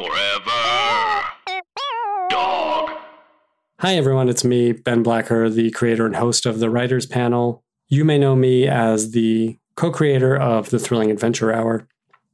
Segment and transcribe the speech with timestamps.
[0.00, 1.24] Forever.
[2.30, 2.90] Dog.
[3.80, 4.30] Hi, everyone.
[4.30, 7.62] It's me, Ben Blacker, the creator and host of the Writers Panel.
[7.88, 11.86] You may know me as the co creator of the Thrilling Adventure Hour.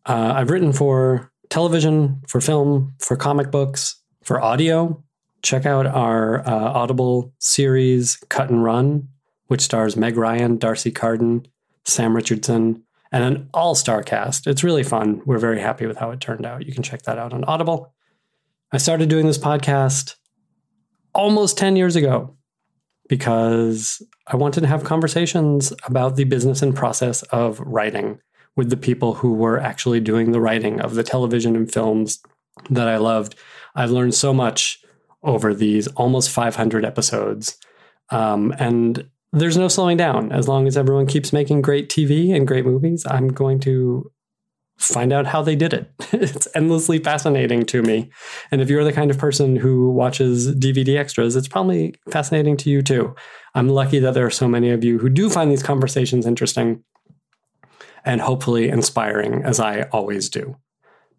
[0.04, 5.02] Uh, I've written for television, for film, for comic books, for audio.
[5.42, 9.08] Check out our uh, Audible series, Cut and Run,
[9.48, 11.48] which stars Meg Ryan, Darcy Carden,
[11.84, 12.84] Sam Richardson,
[13.16, 14.46] and an all star cast.
[14.46, 15.22] It's really fun.
[15.24, 16.66] We're very happy with how it turned out.
[16.66, 17.94] You can check that out on Audible.
[18.72, 20.16] I started doing this podcast
[21.14, 22.36] almost 10 years ago
[23.08, 28.20] because I wanted to have conversations about the business and process of writing
[28.54, 32.20] with the people who were actually doing the writing of the television and films
[32.68, 33.34] that I loved.
[33.74, 34.84] I've learned so much
[35.22, 37.56] over these almost 500 episodes.
[38.10, 40.32] Um, and there's no slowing down.
[40.32, 44.10] As long as everyone keeps making great TV and great movies, I'm going to
[44.78, 45.90] find out how they did it.
[46.12, 48.10] it's endlessly fascinating to me.
[48.50, 52.70] And if you're the kind of person who watches DVD extras, it's probably fascinating to
[52.70, 53.14] you too.
[53.54, 56.82] I'm lucky that there are so many of you who do find these conversations interesting
[58.04, 60.56] and hopefully inspiring, as I always do.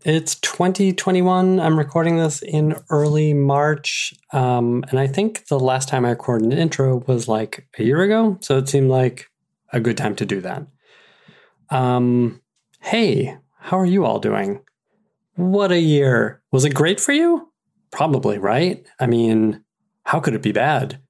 [0.08, 1.59] It's 2021.
[1.59, 4.13] I'm recording this in early March.
[4.31, 8.02] Um, and I think the last time I recorded an intro was like a year
[8.02, 8.38] ago.
[8.39, 9.30] So it seemed like
[9.73, 10.66] a good time to do that.
[11.72, 12.41] Um,
[12.80, 14.61] hey, how are you all doing?
[15.35, 16.41] What a year.
[16.53, 17.52] Was it great for you?
[17.91, 18.88] Probably, right?
[19.02, 19.61] I mean,
[20.05, 21.02] how could it be bad?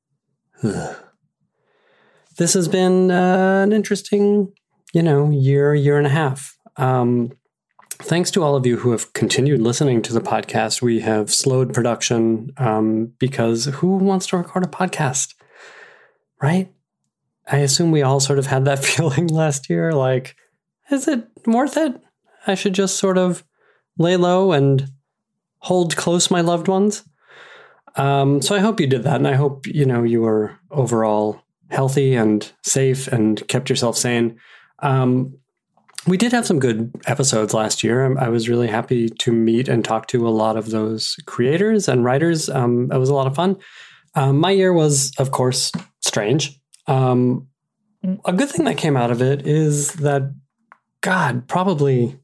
[0.64, 4.54] this has been uh, an interesting,
[4.92, 6.58] you know, year, year and a half.
[6.78, 7.34] Um,
[8.00, 10.82] thanks to all of you who have continued listening to the podcast.
[10.82, 15.34] We have slowed production um, because who wants to record a podcast,
[16.42, 16.72] right?
[17.50, 19.92] I assume we all sort of had that feeling last year.
[19.92, 20.36] Like,
[20.92, 22.00] is it worth it?
[22.46, 23.44] I should just sort of
[23.98, 24.92] lay low and
[25.60, 27.04] hold close my loved ones.
[27.96, 31.42] Um, so I hope you did that, and I hope you know you were overall
[31.70, 34.40] healthy and safe and kept yourself sane.
[34.80, 35.40] Um,
[36.08, 38.18] we did have some good episodes last year.
[38.18, 42.04] I was really happy to meet and talk to a lot of those creators and
[42.04, 42.50] writers.
[42.50, 43.58] Um, it was a lot of fun.
[44.16, 46.60] Um, my year was, of course, strange.
[46.88, 47.48] Um,
[48.26, 50.34] a good thing that came out of it is that,
[51.02, 52.18] God, probably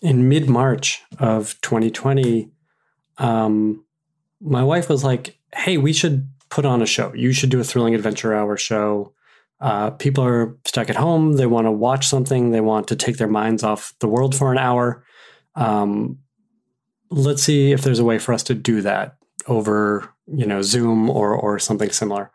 [0.00, 2.50] in mid March of 2020,
[3.18, 3.84] um,
[4.40, 7.12] my wife was like, "Hey, we should put on a show.
[7.14, 9.12] You should do a thrilling adventure hour show.
[9.62, 11.34] Uh, people are stuck at home.
[11.34, 12.50] They want to watch something.
[12.50, 15.04] They want to take their minds off the world for an hour.
[15.54, 16.18] Um,
[17.10, 21.08] let's see if there's a way for us to do that over, you know, Zoom
[21.08, 22.30] or or something similar."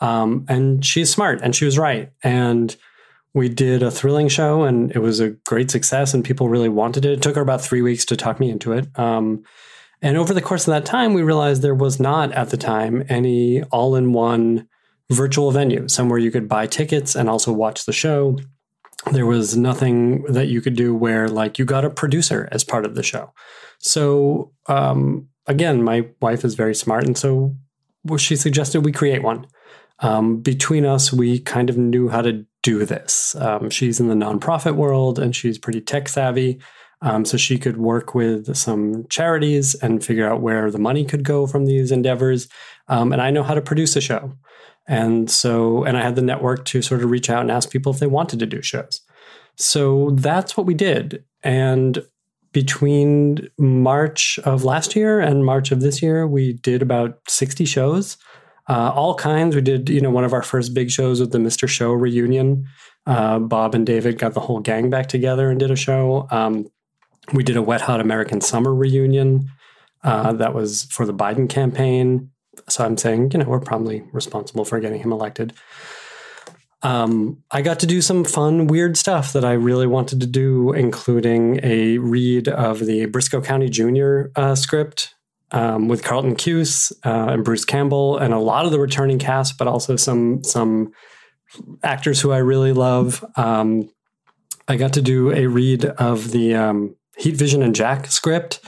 [0.00, 2.10] Um, and she's smart, and she was right.
[2.22, 2.76] And
[3.36, 7.04] we did a thrilling show and it was a great success and people really wanted
[7.04, 7.12] it.
[7.12, 8.88] It took her about three weeks to talk me into it.
[8.98, 9.44] Um,
[10.00, 13.04] and over the course of that time, we realized there was not at the time
[13.10, 14.66] any all in one
[15.10, 18.38] virtual venue, somewhere you could buy tickets and also watch the show.
[19.12, 22.84] There was nothing that you could do where, like, you got a producer as part
[22.84, 23.32] of the show.
[23.78, 27.04] So, um, again, my wife is very smart.
[27.04, 27.54] And so
[28.18, 29.46] she suggested we create one.
[30.00, 33.34] Um, between us, we kind of knew how to do this.
[33.36, 36.60] Um, she's in the nonprofit world and she's pretty tech savvy.
[37.02, 41.24] Um, so she could work with some charities and figure out where the money could
[41.24, 42.48] go from these endeavors.
[42.88, 44.32] Um, and I know how to produce a show.
[44.88, 47.92] And so, and I had the network to sort of reach out and ask people
[47.92, 49.00] if they wanted to do shows.
[49.56, 51.24] So that's what we did.
[51.42, 52.04] And
[52.52, 58.16] between March of last year and March of this year, we did about 60 shows
[58.68, 59.54] uh, all kinds.
[59.54, 61.68] We did, you know, one of our first big shows with the Mr.
[61.68, 62.66] Show reunion.
[63.06, 66.26] Uh, Bob and David got the whole gang back together and did a show.
[66.30, 66.66] Um,
[67.32, 69.48] we did a Wet Hot American Summer reunion
[70.02, 72.30] uh, that was for the Biden campaign.
[72.68, 75.52] So I'm saying, you know, we're probably responsible for getting him elected.
[76.82, 80.72] Um, I got to do some fun, weird stuff that I really wanted to do,
[80.72, 85.14] including a read of the Brisco County Junior uh, script
[85.52, 89.58] um, with Carlton Cuse uh, and Bruce Campbell and a lot of the returning cast,
[89.58, 90.92] but also some some
[91.82, 93.24] actors who I really love.
[93.36, 93.88] Um,
[94.68, 98.60] I got to do a read of the um, Heat Vision and Jack script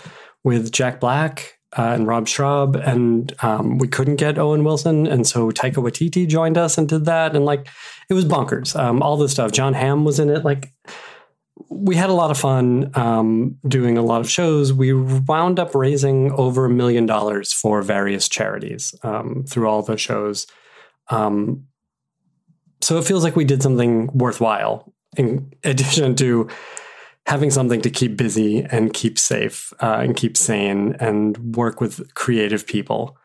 [0.45, 5.27] with Jack Black uh, and Rob Schrab, and um, we couldn't get Owen Wilson, and
[5.27, 7.69] so Taika Waititi joined us and did that, and like
[8.11, 8.79] it was bonkers.
[8.79, 9.53] Um, all this stuff.
[9.53, 10.45] Jon Hamm was in it.
[10.45, 10.73] Like
[11.69, 14.73] we had a lot of fun um, doing a lot of shows.
[14.73, 19.97] We wound up raising over a million dollars for various charities um, through all the
[19.97, 20.47] shows.
[21.11, 21.65] Um,
[22.81, 26.49] so it feels like we did something worthwhile in addition to
[27.29, 32.15] having something to keep busy and keep safe uh, and keep sane and work with
[32.15, 33.19] creative people.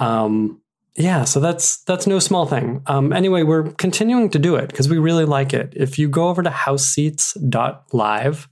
[0.00, 0.60] Um,
[0.96, 2.82] yeah, so that's that's no small thing.
[2.86, 5.72] Um, anyway, we're continuing to do it because we really like it.
[5.76, 8.48] If you go over to houseseats.live,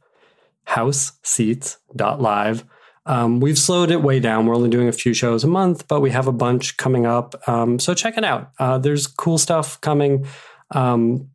[0.68, 2.64] houseseats.live,
[3.06, 4.46] um, we've slowed it way down.
[4.46, 7.34] We're only doing a few shows a month, but we have a bunch coming up.
[7.48, 8.52] Um, so check it out.
[8.60, 10.26] Uh, there's cool stuff coming,
[10.70, 11.28] um,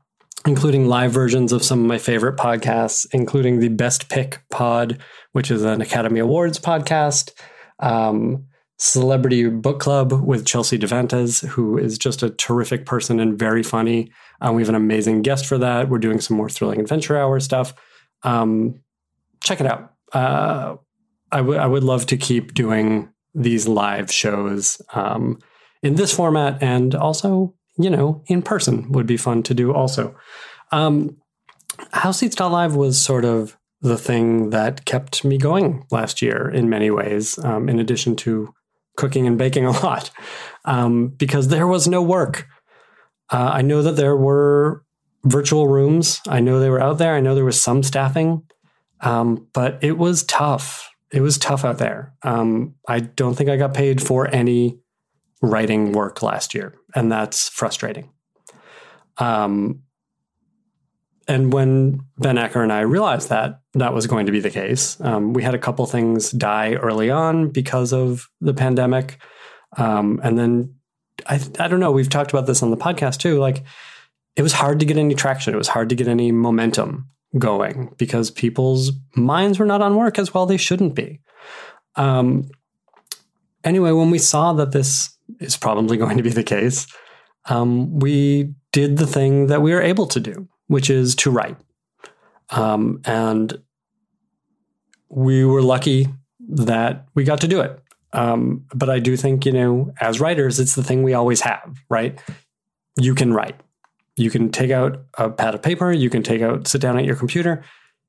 [0.45, 4.99] including live versions of some of my favorite podcasts, including the Best Pick Pod,
[5.31, 7.31] which is an Academy Awards podcast.
[7.79, 8.45] Um,
[8.79, 14.11] Celebrity Book Club with Chelsea Devantez, who is just a terrific person and very funny.
[14.39, 15.89] Um, we have an amazing guest for that.
[15.89, 17.73] We're doing some more thrilling adventure hour stuff.
[18.21, 18.81] Um,
[19.43, 19.93] check it out.
[20.13, 20.75] Uh,
[21.31, 25.39] I, w- I would love to keep doing these live shows um,
[25.81, 30.15] in this format and also, you know, in person would be fun to do also.
[30.71, 31.17] Um,
[31.91, 36.69] House Seats Live was sort of the thing that kept me going last year in
[36.69, 38.53] many ways, um, in addition to
[38.95, 40.09] cooking and baking a lot,
[40.65, 42.47] um, because there was no work.
[43.31, 44.83] Uh, I know that there were
[45.23, 46.21] virtual rooms.
[46.27, 47.15] I know they were out there.
[47.15, 48.43] I know there was some staffing,
[49.01, 52.13] um, but it was tough it was tough out there.
[52.23, 54.79] Um, I don't think I got paid for any
[55.41, 58.09] writing work last year, and that's frustrating.
[59.17, 59.83] Um,
[61.27, 64.99] and when Ben Acker and I realized that that was going to be the case,
[65.01, 69.19] um, we had a couple things die early on because of the pandemic.
[69.77, 70.73] Um, and then
[71.27, 73.37] I, I don't know, we've talked about this on the podcast too.
[73.37, 73.63] Like
[74.35, 77.93] it was hard to get any traction, it was hard to get any momentum going
[77.97, 81.19] because people's minds were not on work as well they shouldn't be.
[81.95, 82.49] Um,
[83.63, 86.87] anyway, when we saw that this is probably going to be the case,
[87.45, 91.57] um, we did the thing that we were able to do, which is to write.
[92.49, 93.61] Um, and
[95.09, 96.07] we were lucky
[96.49, 97.81] that we got to do it.
[98.13, 101.77] Um, but I do think, you know, as writers, it's the thing we always have,
[101.89, 102.19] right?
[102.99, 103.59] You can write.
[104.15, 107.05] You can take out a pad of paper, you can take out, sit down at
[107.05, 107.63] your computer,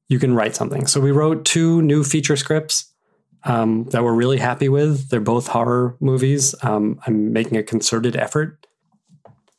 [0.09, 0.87] you can write something.
[0.87, 2.88] So we wrote two new feature scripts
[3.49, 5.09] um, that we're really happy with.
[5.09, 6.55] They're both horror movies.
[6.63, 8.67] Um, I'm making a concerted effort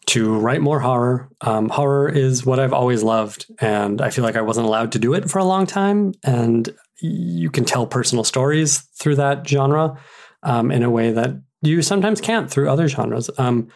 [0.07, 1.29] to write more horror.
[1.41, 4.99] Um, horror is what I've always loved, and I feel like I wasn't allowed to
[4.99, 6.13] do it for a long time.
[6.23, 6.69] And
[7.01, 9.99] you can tell personal stories through that genre
[10.43, 11.31] um, in a way that
[11.61, 13.29] you sometimes can't through other genres.
[13.37, 13.69] Um,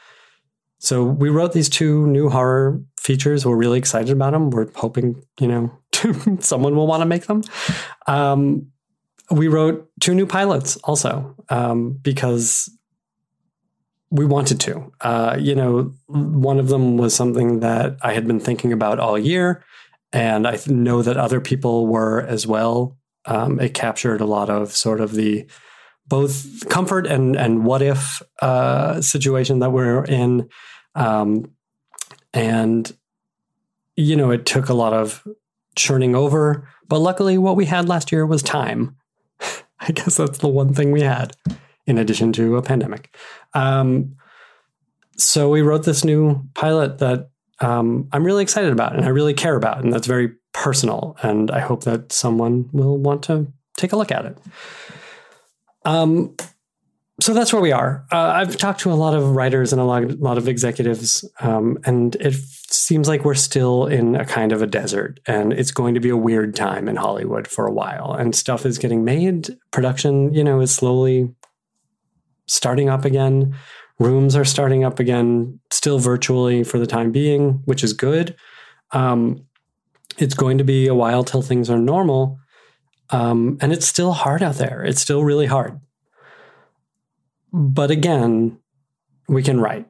[0.79, 3.45] so we wrote these two new horror features.
[3.45, 4.49] We're really excited about them.
[4.49, 5.79] We're hoping, you know,
[6.39, 7.41] someone will want to make them.
[8.07, 8.67] Um,
[9.31, 12.69] we wrote two new pilots also um, because
[14.11, 14.91] we wanted to.
[14.99, 19.17] Uh, you know, one of them was something that I had been thinking about all
[19.17, 19.63] year,
[20.11, 22.97] and I know that other people were as well.
[23.25, 25.49] Um, it captured a lot of sort of the
[26.05, 30.49] both comfort and and what if uh, situation that we're in
[30.95, 31.49] um,
[32.33, 32.91] and,
[33.95, 35.25] you know, it took a lot of
[35.75, 36.67] churning over.
[36.87, 38.97] But luckily, what we had last year was time.
[39.87, 41.35] I guess that's the one thing we had,
[41.85, 43.15] in addition to a pandemic.
[43.53, 44.15] Um,
[45.17, 49.33] so we wrote this new pilot that um, I'm really excited about and I really
[49.33, 49.83] care about.
[49.83, 51.17] And that's very personal.
[51.21, 54.37] And I hope that someone will want to take a look at it.
[55.85, 56.35] Um,
[57.19, 58.05] so that's where we are.
[58.11, 61.29] Uh, I've talked to a lot of writers and a lot, a lot of executives,
[61.41, 65.71] um, and it seems like we're still in a kind of a desert, and it's
[65.71, 68.13] going to be a weird time in Hollywood for a while.
[68.13, 69.55] And stuff is getting made.
[69.71, 71.33] Production, you know, is slowly
[72.47, 73.55] starting up again.
[73.99, 78.35] Rooms are starting up again, still virtually for the time being, which is good.
[78.91, 79.45] Um,
[80.17, 82.39] it's going to be a while till things are normal,
[83.11, 84.83] um, and it's still hard out there.
[84.83, 85.79] It's still really hard.
[87.53, 88.57] But again,
[89.29, 89.87] we can write.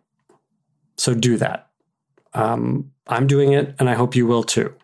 [0.97, 1.69] So do that.
[2.33, 4.75] Um, I'm doing it, and I hope you will too.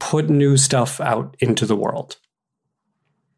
[0.00, 2.16] Put new stuff out into the world.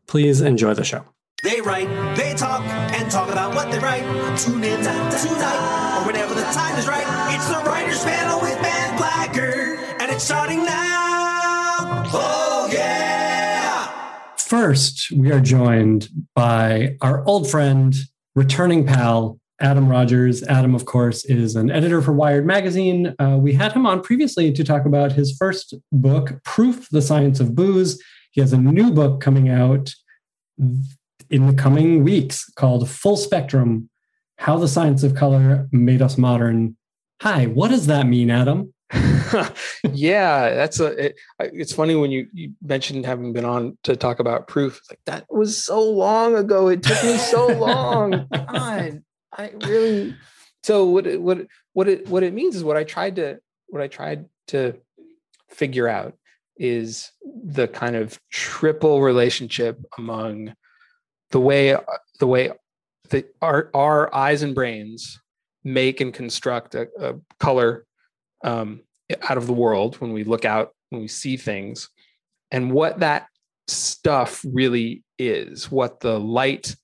[0.07, 1.05] Please enjoy the show.
[1.43, 4.03] They write, they talk, and talk about what they write.
[4.39, 7.05] Tune in tonight, or whenever the time is right.
[7.35, 12.05] It's the Writers Panel with Ben Blacker, and it's starting now.
[12.13, 12.56] Oh!
[14.47, 17.93] First, we are joined by our old friend,
[18.37, 20.45] returning pal, Adam Rogers.
[20.45, 23.13] Adam, of course, is an editor for Wired Magazine.
[23.19, 27.41] Uh, we had him on previously to talk about his first book, Proof the Science
[27.41, 28.01] of Booze.
[28.31, 29.93] He has a new book coming out
[31.29, 33.91] in the coming weeks called Full Spectrum
[34.39, 36.77] How the Science of Color Made Us Modern.
[37.21, 38.73] Hi, what does that mean, Adam?
[39.93, 41.07] yeah, that's a.
[41.07, 44.81] It, it's funny when you, you mentioned having been on to talk about proof.
[44.89, 46.69] Like that was so long ago.
[46.69, 48.29] It took me so long.
[48.33, 49.03] God,
[49.33, 50.15] I really.
[50.63, 53.83] So what it, what what it what it means is what I tried to what
[53.83, 54.75] I tried to
[55.49, 56.15] figure out
[56.57, 57.11] is
[57.45, 60.55] the kind of triple relationship among
[61.31, 61.81] the way uh,
[62.21, 62.53] the way
[63.11, 65.21] that our our eyes and brains
[65.65, 67.86] make and construct a, a color
[68.47, 68.81] um,
[69.29, 71.91] out of the world when we look out when we see things
[72.51, 73.27] and what that
[73.69, 76.75] stuff really is what the light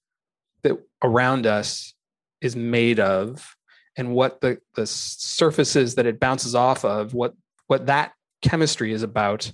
[0.62, 1.95] that around us
[2.40, 3.57] is made of
[3.97, 7.35] and what the the surfaces that it bounces off of what
[7.66, 9.50] what that chemistry is about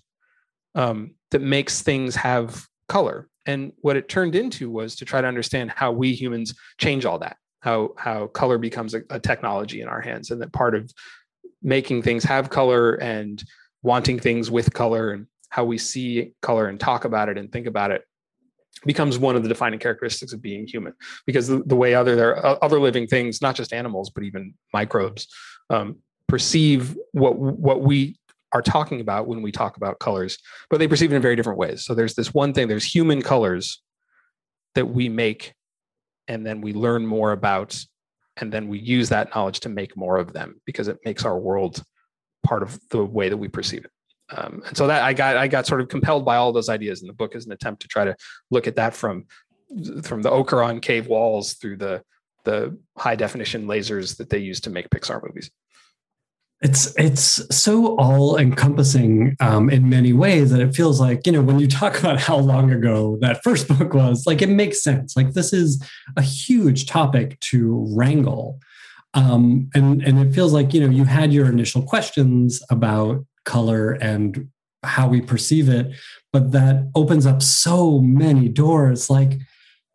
[0.74, 3.28] um, that makes things have color.
[3.46, 7.18] And what it turned into was to try to understand how we humans change all
[7.20, 10.92] that how how color becomes a, a technology in our hands and that part of
[11.62, 13.42] making things have color and
[13.82, 17.66] wanting things with color and how we see color and talk about it and think
[17.66, 18.02] about it
[18.84, 20.92] becomes one of the defining characteristics of being human.
[21.26, 24.54] Because the, the way other there are other living things not just animals but even
[24.72, 25.26] microbes
[25.70, 25.96] um,
[26.28, 28.18] perceive what what we
[28.52, 30.38] are talking about when we talk about colors
[30.70, 31.84] but they perceive it in very different ways.
[31.84, 33.82] So there's this one thing there's human colors
[34.74, 35.54] that we make
[36.28, 37.82] and then we learn more about
[38.40, 41.38] and then we use that knowledge to make more of them because it makes our
[41.38, 41.82] world
[42.44, 43.90] part of the way that we perceive it.
[44.30, 47.00] Um, and so that i got i got sort of compelled by all those ideas
[47.00, 48.14] and the book is an attempt to try to
[48.50, 49.24] look at that from
[50.02, 52.02] from the ochre on cave walls through the
[52.44, 55.50] the high definition lasers that they use to make pixar movies
[56.60, 61.42] it's it's so all encompassing um, in many ways that it feels like you know
[61.42, 65.16] when you talk about how long ago that first book was like it makes sense.
[65.16, 65.82] Like this is
[66.16, 68.58] a huge topic to wrangle.
[69.14, 73.92] Um, and and it feels like you know you had your initial questions about color
[73.92, 74.48] and
[74.82, 75.92] how we perceive it
[76.32, 79.08] but that opens up so many doors.
[79.08, 79.38] Like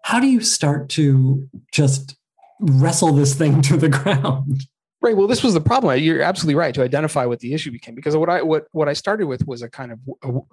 [0.03, 2.15] how do you start to just
[2.60, 4.63] wrestle this thing to the ground
[5.03, 5.17] Right.
[5.17, 6.00] Well, this was the problem.
[6.00, 8.93] You're absolutely right to identify what the issue became because what I what what I
[8.93, 10.00] started with was a kind of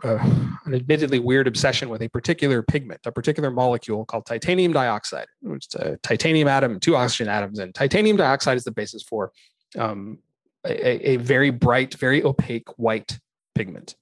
[0.02, 0.16] a,
[0.64, 5.68] an admittedly weird obsession with a particular pigment, a particular molecule called titanium dioxide, which
[5.68, 9.30] is a titanium atom, two oxygen atoms, and titanium dioxide is the basis for
[9.78, 10.18] um,
[10.66, 13.20] a, a very bright, very opaque white
[13.54, 13.94] pigment,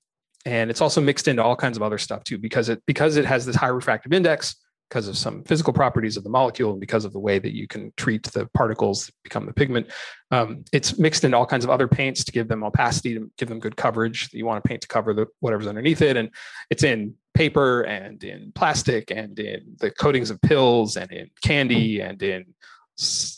[0.47, 3.27] and it's also mixed into all kinds of other stuff too because it because it
[3.27, 4.57] has this high refractive index
[4.89, 7.67] because of some physical properties of the molecule and because of the way that you
[7.67, 9.87] can treat the particles that become the pigment.
[10.31, 13.49] Um, it's mixed in all kinds of other paints to give them opacity, to give
[13.49, 14.31] them good coverage.
[14.33, 16.17] You want to paint to cover the whatever's underneath it.
[16.17, 16.31] And
[16.71, 22.01] it's in paper and in plastic and in the coatings of pills and in candy
[22.01, 22.47] and in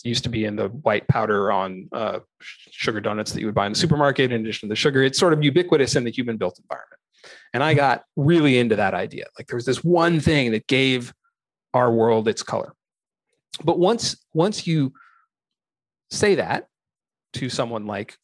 [0.05, 2.21] used to be in the white powder on uh,
[2.71, 5.03] sugar donuts that you would buy in the supermarket in addition to the sugar.
[5.03, 6.99] It's sort of ubiquitous in the human built environment.
[7.53, 9.27] And I got really into that idea.
[9.39, 11.13] Like there was this one thing that gave
[11.75, 12.75] our world its color.
[13.65, 14.93] But once once you
[16.11, 16.69] say that
[17.35, 18.17] to someone like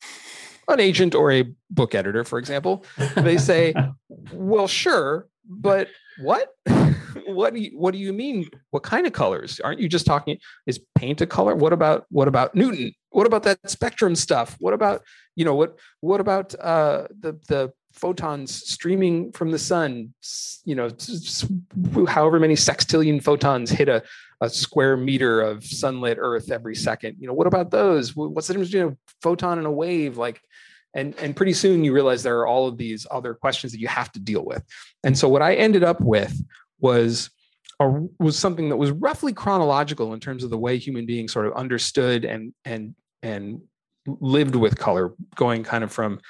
[0.69, 2.85] an agent or a book editor, for example,
[3.17, 3.75] they say,
[4.33, 5.89] "Well, sure, but
[6.19, 6.55] what?
[7.27, 8.49] what do you what do you mean?
[8.71, 9.61] What kind of colors?
[9.61, 10.39] Aren't you just talking?
[10.67, 11.55] Is paint a color?
[11.55, 12.93] What about what about Newton?
[13.11, 14.57] What about that spectrum stuff?
[14.59, 15.03] What about
[15.35, 20.13] you know what what about uh, the the photons streaming from the sun,
[20.65, 20.91] you know,
[22.07, 24.03] however many sextillion photons hit a,
[24.43, 27.17] a square meter of sunlit Earth every second.
[27.19, 28.15] You know, what about those?
[28.15, 30.19] What's the difference between a photon and a wave?
[30.19, 30.41] Like,
[30.95, 33.89] and and pretty soon you realize there are all of these other questions that you
[33.89, 34.63] have to deal with.
[35.05, 36.39] And so what I ended up with
[36.81, 37.31] was
[37.81, 41.47] a, was something that was roughly chronological in terms of the way human beings sort
[41.47, 43.61] of understood and and and
[44.07, 46.21] lived with color, going kind of from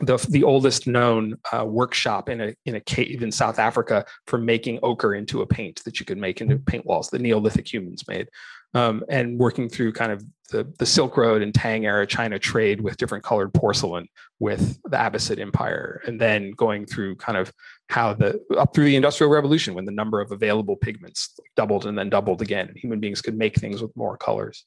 [0.00, 4.38] the the oldest known uh, workshop in a in a cave in South Africa for
[4.38, 7.08] making ochre into a paint that you could make into paint walls.
[7.08, 8.28] The Neolithic humans made,
[8.76, 12.80] um, and working through kind of the the Silk Road and Tang era China trade
[12.80, 14.06] with different colored porcelain
[14.38, 17.52] with the Abbasid Empire, and then going through kind of
[17.88, 21.98] how the up through the Industrial Revolution when the number of available pigments doubled and
[21.98, 24.64] then doubled again, and human beings could make things with more colors.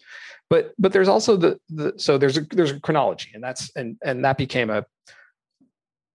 [0.49, 3.97] But but there's also the, the so there's a there's a chronology, and that's and
[4.03, 4.85] and that became a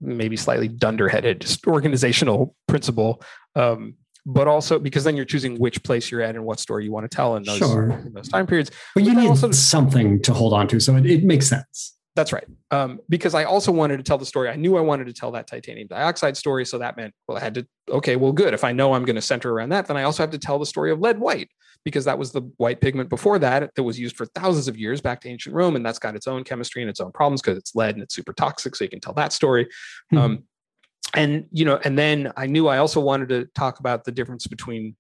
[0.01, 3.23] maybe slightly dunderheaded just organizational principle
[3.55, 3.95] um,
[4.27, 7.09] but also because then you're choosing which place you're at and what story you want
[7.09, 7.91] to tell in those, sure.
[7.91, 11.07] in those time periods but you need also, something to hold on to so it,
[11.07, 12.47] it makes sense That's right.
[12.71, 14.49] Um, because I also wanted to tell the story.
[14.49, 16.65] I knew I wanted to tell that titanium dioxide story.
[16.65, 18.55] So that meant, well, I had to, okay, well, good.
[18.55, 20.61] If I know I'm going to center around that, then I also have to tell
[20.61, 21.49] the story of lead white
[21.85, 25.01] because that was the white pigment before that that was used for thousands of years
[25.01, 25.75] back to ancient Rome.
[25.75, 28.15] And that's got its own chemistry and its own problems because it's lead and it's
[28.15, 28.77] super toxic.
[28.77, 29.67] So you can tell that story.
[30.11, 30.19] Hmm.
[30.19, 30.45] Um,
[31.13, 34.47] and, you know, and then I knew I also wanted to talk about the difference
[34.47, 34.97] between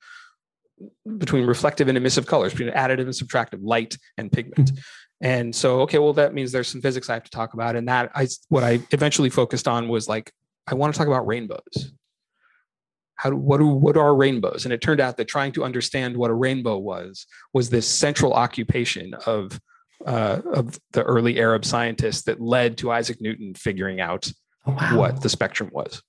[1.19, 4.73] between reflective and emissive colors, between additive and subtractive, light and pigment.
[5.21, 7.77] And so, okay, well, that means there's some physics I have to talk about.
[7.77, 10.33] And that I, what I eventually focused on was like,
[10.67, 11.93] I want to talk about rainbows.
[13.15, 14.65] How do, what do, what are rainbows?
[14.65, 18.35] And it turned out that trying to understand what a rainbow was, was this central
[18.35, 19.59] occupation of,
[20.05, 24.31] uh, of the early Arab scientists that led to Isaac Newton figuring out
[24.67, 24.99] wow.
[24.99, 26.03] what the spectrum was.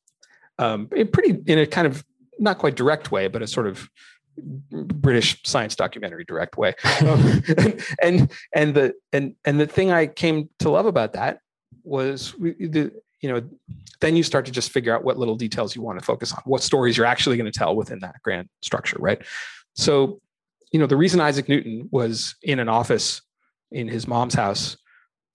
[0.57, 2.03] Um, pretty in a kind of
[2.39, 3.89] not quite direct way, but a sort of
[4.37, 6.73] British science documentary direct way.
[7.01, 11.39] Um, and, and and the and and the thing I came to love about that
[11.83, 13.41] was we- the you know
[14.01, 16.41] then you start to just figure out what little details you want to focus on,
[16.45, 19.21] what stories you're actually going to tell within that grand structure, right?
[19.73, 20.21] So
[20.71, 23.21] you know the reason Isaac Newton was in an office
[23.71, 24.77] in his mom's house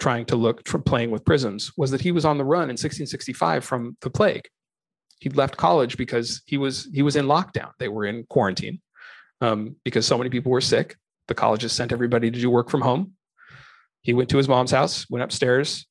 [0.01, 2.75] trying to look for playing with prisms was that he was on the run in
[2.75, 4.49] 1665 from the plague.
[5.21, 7.73] He'd left college because he was he was in lockdown.
[7.79, 8.81] They were in quarantine
[9.41, 10.97] um, because so many people were sick.
[11.29, 13.13] The colleges sent everybody to do work from home.
[14.01, 15.87] He went to his mom's house, went upstairs,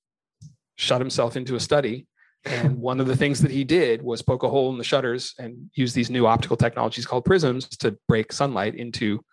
[0.75, 2.08] shut himself into a study.
[2.44, 5.36] And one of the things that he did was poke a hole in the shutters
[5.38, 9.24] and use these new optical technologies called prisms to break sunlight into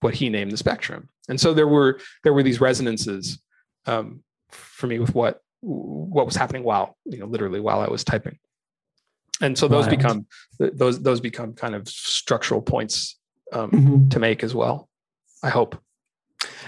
[0.00, 1.08] what he named the spectrum.
[1.30, 3.38] And so there were there were these resonances
[3.88, 8.04] um, for me with what what was happening while you know literally while I was
[8.04, 8.38] typing.
[9.40, 10.26] And so those become
[10.58, 13.18] those those become kind of structural points
[13.52, 14.10] um, Mhm.
[14.10, 14.88] to make as well.
[15.42, 15.78] I hope.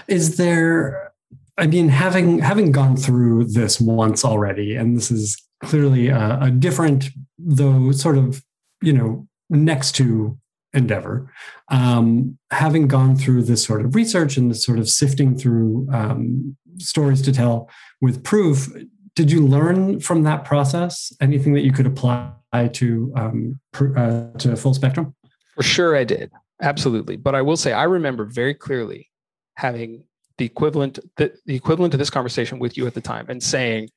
[0.07, 1.11] Is there?
[1.57, 6.51] I mean, having having gone through this once already, and this is clearly a, a
[6.51, 8.41] different, though sort of
[8.81, 10.37] you know next to
[10.73, 11.31] endeavor.
[11.69, 16.55] Um, having gone through this sort of research and this sort of sifting through um,
[16.77, 17.69] stories to tell
[18.01, 18.71] with proof,
[19.15, 22.31] did you learn from that process anything that you could apply
[22.73, 25.13] to um, pr- uh, to full spectrum?
[25.55, 26.31] For sure, I did.
[26.61, 27.17] Absolutely.
[27.17, 29.09] But I will say, I remember very clearly
[29.55, 30.03] having
[30.37, 33.89] the equivalent, the, the equivalent to this conversation with you at the time and saying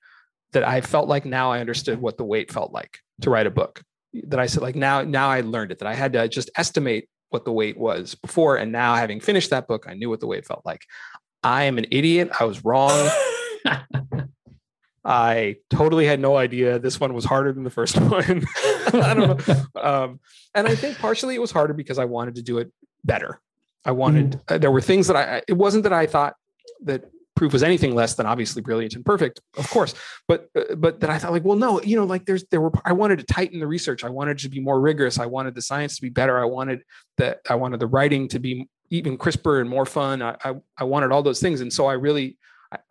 [0.53, 3.51] that I felt like now I understood what the weight felt like to write a
[3.51, 3.83] book.
[4.29, 7.09] That I said, like, now, now I learned it, that I had to just estimate
[7.31, 8.57] what the weight was before.
[8.57, 10.83] And now having finished that book, I knew what the weight felt like.
[11.45, 12.31] I am an idiot.
[12.41, 13.11] I was wrong.
[15.05, 18.45] I totally had no idea this one was harder than the first one.
[18.95, 19.81] I don't know.
[19.81, 20.21] Um,
[20.55, 22.73] and I think partially it was harder because I wanted to do it
[23.05, 23.41] better.
[23.85, 26.37] I wanted, uh, there were things that I, it wasn't that I thought
[26.85, 27.05] that
[27.37, 29.95] proof was anything less than obviously brilliant and perfect, of course,
[30.27, 32.73] but, uh, but that I thought like, well, no, you know, like there's, there were,
[32.87, 34.05] I wanted to tighten the research.
[34.05, 35.19] I wanted to be more rigorous.
[35.19, 36.41] I wanted the science to be better.
[36.41, 36.83] I wanted
[37.19, 40.23] that, I wanted the writing to be even crisper and more fun.
[40.23, 41.61] I, I, I wanted all those things.
[41.61, 42.37] And so I really,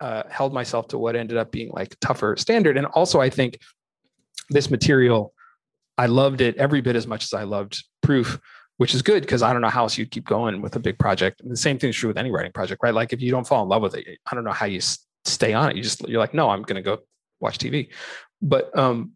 [0.00, 2.76] uh, held myself to what ended up being like tougher standard.
[2.76, 3.58] And also, I think
[4.50, 5.34] this material,
[5.98, 8.40] I loved it every bit as much as I loved proof,
[8.78, 10.98] which is good because I don't know how else you'd keep going with a big
[10.98, 11.40] project.
[11.40, 12.94] And the same thing is true with any writing project, right?
[12.94, 15.06] Like if you don't fall in love with it, I don't know how you s-
[15.24, 15.76] stay on it.
[15.76, 16.98] You just you're like, no, I'm going to go
[17.40, 17.88] watch TV.
[18.42, 19.12] But um,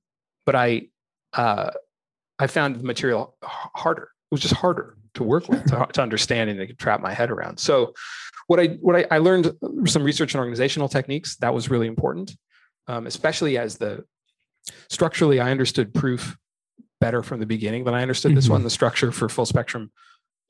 [0.47, 0.89] but I
[1.33, 1.71] uh,
[2.39, 4.11] I found the material h- harder.
[4.31, 7.31] It was just harder to work with, to, to understand, and to trap my head
[7.31, 7.59] around.
[7.59, 7.93] So
[8.47, 9.53] what I what I, I learned
[9.87, 12.37] some research and organizational techniques that was really important,
[12.87, 14.05] um, especially as the
[14.91, 16.37] structurally I understood proof
[17.01, 18.51] better from the beginning than I understood this Mhm.
[18.51, 18.65] one.
[18.65, 19.93] The structure for full spectrum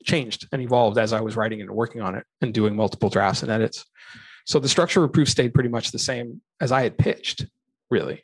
[0.03, 3.43] changed and evolved as I was writing and working on it and doing multiple drafts
[3.43, 3.85] and edits.
[4.45, 7.45] So the structure of proof stayed pretty much the same as I had pitched,
[7.91, 8.23] really.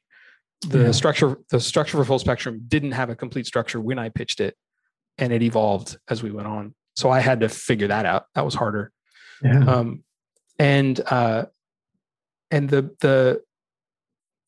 [0.68, 0.92] The Yeah.
[0.92, 4.56] structure the structure for full spectrum didn't have a complete structure when I pitched it
[5.18, 6.74] and it evolved as we went on.
[6.96, 8.26] So I had to figure that out.
[8.36, 8.92] That was harder
[9.44, 9.60] Yeah.
[9.66, 10.04] um,
[10.60, 11.46] and uh,
[12.52, 13.42] and the the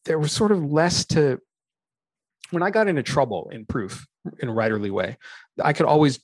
[0.05, 1.39] there was sort of less to
[2.51, 4.07] when I got into trouble in proof
[4.39, 5.17] in a writerly way.
[5.61, 6.19] I could always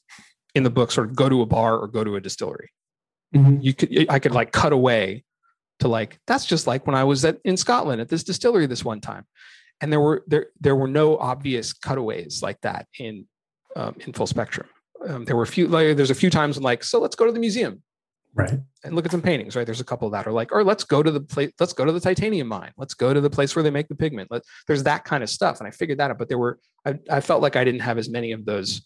[0.56, 2.69] in the book sort of go to a bar or go to a distillery.
[3.36, 3.62] Mhm.
[3.62, 5.25] You could I could like cut away
[5.79, 8.86] to like that's just like when I was at in Scotland at this distillery this
[8.86, 9.25] one time,
[9.82, 13.27] and there were there there were no obvious cutaways like that in
[13.75, 14.67] um, in full spectrum.
[15.07, 17.25] Um, there were a few like there's a few times when like so let's go
[17.25, 17.81] to the museum
[18.36, 18.59] Right.
[18.83, 19.63] and look at some paintings, right?
[19.65, 21.91] There's a couple that are like, or let's go to the place, let's go to
[21.91, 22.71] the titanium mine.
[22.77, 24.31] Let's go to the place where they make the pigment.
[24.31, 25.59] Let, there's that kind of stuff.
[25.59, 27.99] And I figured that out, but there were, I, I felt like I didn't have
[27.99, 28.81] as many of those.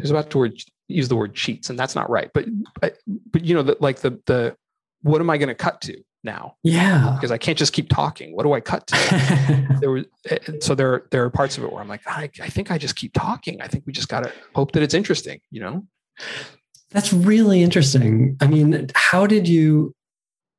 [0.00, 2.30] I was about to word, use the word cheats and that's not right.
[2.34, 2.46] But,
[2.80, 2.98] but,
[3.30, 4.56] but you know, the, like the, the,
[5.02, 6.02] what am I going to cut to?
[6.24, 7.12] Now Yeah.
[7.14, 8.34] because I can't just keep talking.
[8.34, 9.76] What do I cut to?
[9.80, 12.48] there was eh, so there there are parts of it where I'm like, I, I
[12.48, 13.60] think I just keep talking.
[13.60, 15.86] I think we just gotta hope that it's interesting, you know?
[16.90, 18.36] That's really interesting.
[18.40, 19.94] I mean, how did you?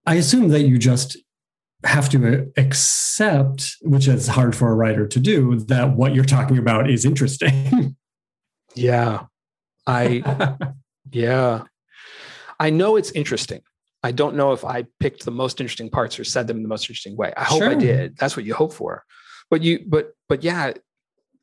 [0.06, 1.18] I assume that you just
[1.84, 6.58] have to accept, which is hard for a writer to do, that what you're talking
[6.58, 7.96] about is interesting.
[8.76, 9.26] Yeah.
[9.88, 10.58] I
[11.12, 11.64] yeah.
[12.60, 13.62] I know it's interesting.
[14.06, 16.70] I don't know if I picked the most interesting parts or said them in the
[16.70, 17.34] most interesting way.
[17.36, 18.16] I hope I did.
[18.18, 19.04] That's what you hope for.
[19.50, 20.74] But you but but yeah,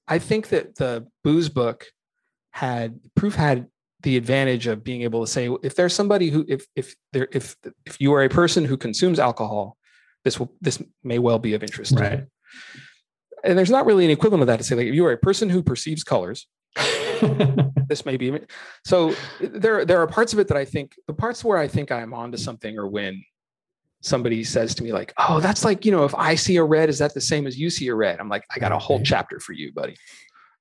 [0.06, 1.86] I think that the booze book
[2.52, 3.66] had proof had
[4.04, 7.56] the advantage of being able to say if there's somebody who if if there if
[7.84, 9.76] if you are a person who consumes alcohol,
[10.22, 11.98] this will this may well be of interest.
[11.98, 12.26] right.
[13.42, 15.18] And there's not really an equivalent of that to say like if you are a
[15.18, 16.46] person who perceives colors,
[17.88, 18.38] this may be
[18.84, 21.90] so there there are parts of it that i think the parts where i think
[21.92, 23.22] i'm onto something or when
[24.00, 26.88] somebody says to me like oh that's like you know if i see a red
[26.88, 28.18] is that the same as you see a red?
[28.18, 29.96] I'm like i got a whole chapter for you buddy.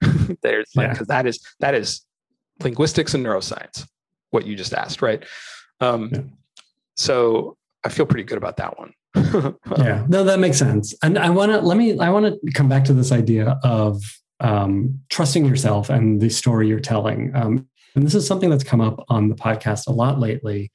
[0.42, 2.02] There's like because that is that is
[2.62, 3.88] linguistics and neuroscience
[4.30, 5.24] what you just asked right?
[5.80, 6.22] Um Yeah.
[6.96, 8.94] so i feel pretty good about that one.
[9.78, 10.06] Yeah.
[10.08, 10.94] No that makes sense.
[11.02, 14.02] And i want to let me i want to come back to this idea of
[14.42, 17.32] um, trusting yourself and the story you're telling.
[17.36, 20.72] Um, and this is something that's come up on the podcast a lot lately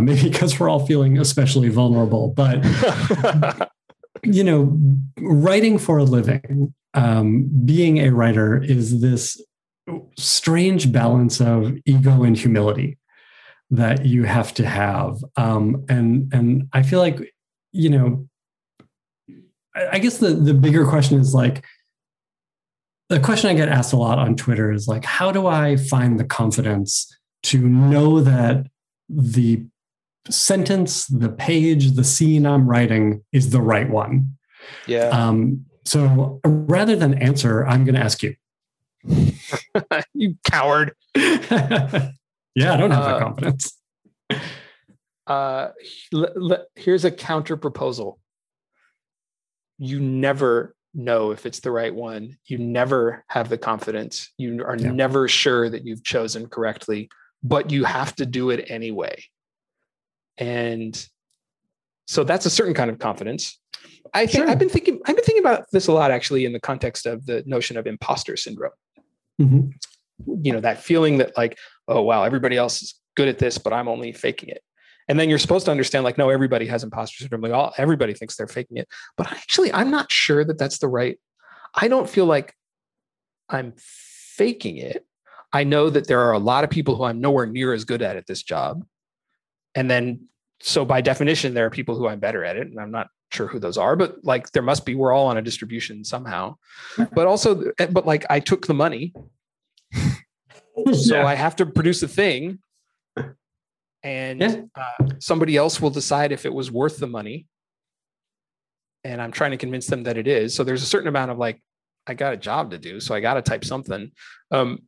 [0.00, 2.32] maybe because we're all feeling especially vulnerable.
[2.34, 2.64] But
[4.22, 4.78] you know
[5.18, 9.40] writing for a living um, being a writer is this
[10.18, 12.98] strange balance of ego and humility
[13.70, 15.18] that you have to have.
[15.36, 17.32] Um, and and i feel like
[17.72, 18.28] you know
[19.74, 21.64] I I guess the the bigger question is like
[23.08, 26.18] the question I get asked a lot on Twitter is like, how do I find
[26.18, 27.12] the confidence
[27.44, 28.66] to know that
[29.08, 29.64] the
[30.28, 34.36] sentence, the page, the scene I'm writing is the right one?
[34.86, 38.34] yeah Um, so rather than answer, I'm going to ask you.
[40.14, 43.78] you coward yeah, I don't have Uh, that confidence.
[45.28, 45.68] uh,
[46.12, 48.18] l- l- here's a counter proposal.
[49.78, 52.36] You never know if it's the right one.
[52.46, 54.32] You never have the confidence.
[54.38, 54.90] You are Yeah.
[54.90, 57.08] never sure that you've chosen correctly,
[57.42, 59.22] but you have to do it anyway.
[60.38, 61.06] And
[62.06, 63.58] so that's a certain kind of confidence.
[64.14, 64.48] I think Sure.
[64.48, 67.26] I've been thinking I've been thinking about this a lot actually in the context of
[67.26, 68.72] the notion of imposter syndrome
[69.40, 69.72] Mhm.
[70.42, 73.72] you know that feeling that like oh wow everybody else is good at this but
[73.74, 74.62] i'm only faking it
[75.08, 77.42] and then you're supposed to understand like no everybody has imposter syndrome.
[77.42, 78.88] Like all everybody thinks they're faking it.
[79.16, 81.18] But actually i'm not sure that that's the right
[81.74, 82.54] i don't feel like
[83.48, 85.04] i'm faking it.
[85.52, 88.02] I know that there are a lot of people who i'm nowhere near as good
[88.02, 88.84] at at this job.
[89.74, 90.28] And then
[90.60, 93.46] so by definition there are people who i'm better at it and i'm not sure
[93.46, 94.94] who those are but like there must be.
[94.94, 96.56] We're all on a distribution somehow.
[96.96, 97.14] Mm-hmm.
[97.14, 99.14] But also eh, but like i took the money.
[100.92, 101.26] So Yeah.
[101.26, 102.58] I have to produce a thing,
[104.06, 104.62] and Yeah.
[104.76, 107.46] uh, somebody else will decide if it was worth the money.
[109.04, 110.54] And I'm trying to convince them that it is.
[110.54, 111.60] So there's a certain amount of like,
[112.06, 114.12] I got a job to do, so I got to type something,
[114.52, 114.78] um,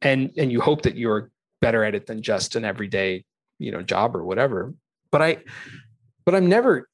[0.00, 3.24] and and you hope that you're better at it than just an everyday,
[3.58, 4.74] you know, job or whatever.
[5.10, 5.38] But I,
[6.24, 6.88] but I'm never.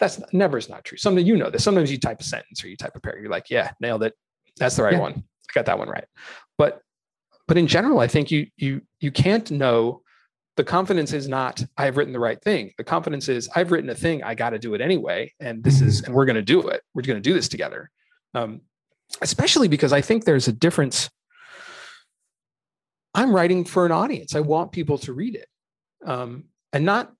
[0.00, 0.96] That's never is not true.
[0.96, 1.62] Sometimes you know this.
[1.64, 3.22] Sometimes you type a sentence or you type a paragraph.
[3.22, 4.14] You're like, yeah, nailed it.
[4.56, 5.00] That's the right Yeah.
[5.00, 5.12] one.
[5.18, 6.06] I got that one right.
[6.56, 6.80] But
[7.46, 10.02] but in general i think you you you can't know
[10.56, 12.72] the confidence is not i've written the right thing.
[12.78, 15.80] The confidence is i've written a thing i got to do it anyway and this
[15.80, 16.82] is and we're going to do it.
[16.94, 17.90] We're going to do this together.
[18.34, 18.62] Um,
[19.22, 21.10] especially because i think there's a difference.
[23.14, 24.34] I'm writing for an audience.
[24.34, 25.48] I want people to read it.
[26.04, 27.12] Um, and not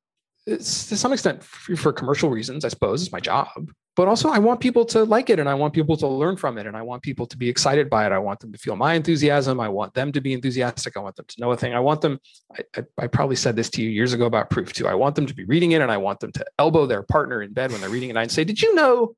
[0.46, 3.48] to some extent for commercial reasons i suppose it's my job
[3.96, 6.58] but also I want people to like it and I want people to learn from
[6.58, 8.12] it and I want people to be excited by it.
[8.12, 9.58] I want them to feel my enthusiasm.
[9.58, 10.96] I want them to be enthusiastic.
[10.96, 11.74] I want them to know a thing.
[11.74, 12.20] I want them,
[12.56, 14.86] I, I, I probably said this to you years ago about proof too.
[14.86, 17.42] I want them to be reading it and I want them to elbow their partner
[17.42, 19.16] in bed when they're reading it and say, Did you know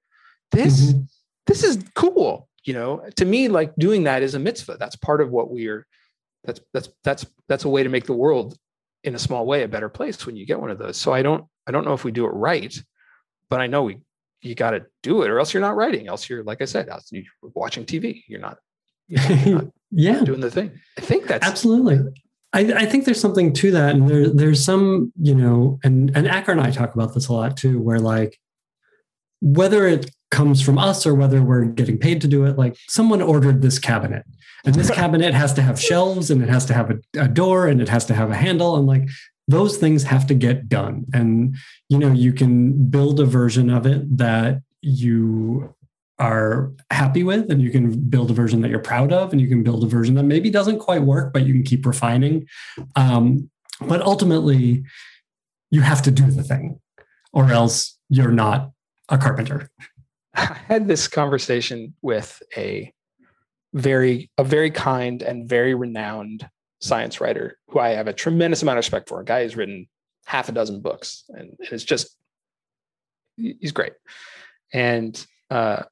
[0.52, 0.92] this?
[0.92, 1.08] Mhm.
[1.46, 2.48] This is cool.
[2.64, 4.76] You know, to me, like doing that is a mitzvah.
[4.78, 5.86] That's part of what we're
[6.44, 8.56] that's that's that's that's a way to make the world
[9.04, 10.96] in a small way a better place when you get one of those.
[10.96, 12.76] So I don't I don't know if we do it right,
[13.48, 13.98] but I know we
[14.40, 16.88] you got to do it or else you're not writing else you're like i said
[16.88, 17.24] else you're
[17.54, 18.58] watching tv you're not,
[19.08, 21.98] you're not yeah, doing the thing i think that's absolutely.
[22.52, 26.26] I, I think there's something to that, and there there's some you know, and and
[26.26, 28.38] Acker and I talk about this a lot too, where like
[29.40, 33.20] whether it comes from us or whether we're getting paid to do it, like someone
[33.20, 34.24] ordered this cabinet,
[34.64, 37.66] and this cabinet has to have shelves, and it has to have a, a door,
[37.66, 39.06] and it has to have a handle, and like
[39.48, 41.06] those things have to get done.
[41.12, 41.56] And
[41.88, 45.74] you know you can build a version of it that you
[46.20, 49.48] are happy with and you can build a version that you're proud of and you
[49.48, 52.46] can build a version that maybe doesn't quite work but you can keep refining.
[52.96, 54.84] Um, but ultimately
[55.70, 56.80] you have to do the thing
[57.32, 58.72] or else you're not
[59.08, 59.70] a carpenter.
[60.34, 62.92] I had this conversation with a
[63.74, 66.48] very a very kind and very renowned
[66.80, 69.20] science writer who I have a tremendous amount of respect for.
[69.20, 69.88] A guy who's written
[70.26, 72.16] half a dozen books and it's just
[73.36, 73.92] he's great.
[74.72, 75.82] And uh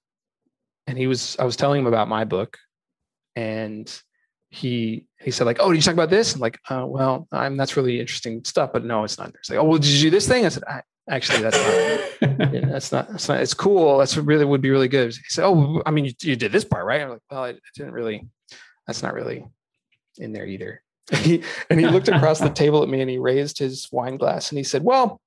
[0.86, 2.58] and he was I was telling him about my book
[3.34, 3.90] and
[4.50, 7.56] he he said like, "Oh, did you talk about this?" I'm like, uh, "Well, I'm
[7.56, 10.10] that's really interesting stuff, but no, it's not." He's like, "Oh, well, did you do
[10.10, 11.58] this thing?" I said, I, "Actually, that's
[12.20, 12.52] not.
[12.54, 13.08] yeah, that's not.
[13.08, 13.40] That's not.
[13.40, 13.98] It's cool.
[13.98, 16.64] That's really would be really good." He said, "Oh, I mean, you, you did this
[16.64, 18.26] part, right?" I'm like, "Well, I, I didn't really.
[18.86, 19.44] That's not really
[20.18, 23.18] in there either." And he and he looked across the table at me and he
[23.18, 25.20] raised his wine glass and he said, "Well,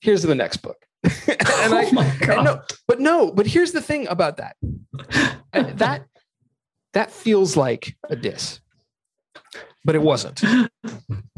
[0.00, 2.44] here's the next book." and I, oh my and God.
[2.44, 4.56] no, but no, but here's the thing about that.
[5.52, 6.06] Uh, that
[6.94, 8.60] that feels like a diss,
[9.84, 10.42] but it wasn't.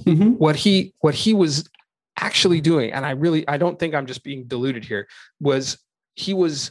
[0.03, 0.39] Mhm.
[0.39, 1.69] What he what he was
[2.17, 5.09] actually doing, and I really I don't think I'm just being deluded here,
[5.41, 5.79] was
[6.15, 6.71] he was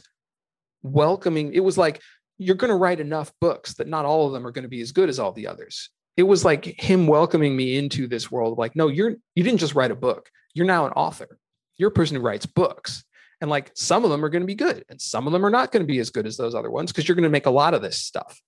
[0.82, 1.52] welcoming.
[1.52, 2.00] It was like
[2.40, 4.80] you're going to write enough books that not all of them are going to be
[4.80, 5.90] as good as all the others.
[6.16, 8.56] It was like him welcoming me into this world.
[8.56, 10.30] Like, no, you're you didn't just write a book.
[10.54, 11.38] You're now an author.
[11.76, 13.04] You're a person who writes books.
[13.42, 15.50] And like some of them are going to be good, and some of them are
[15.50, 17.46] not going to be as good as those other ones because you're going to make
[17.46, 18.40] a lot of this stuff.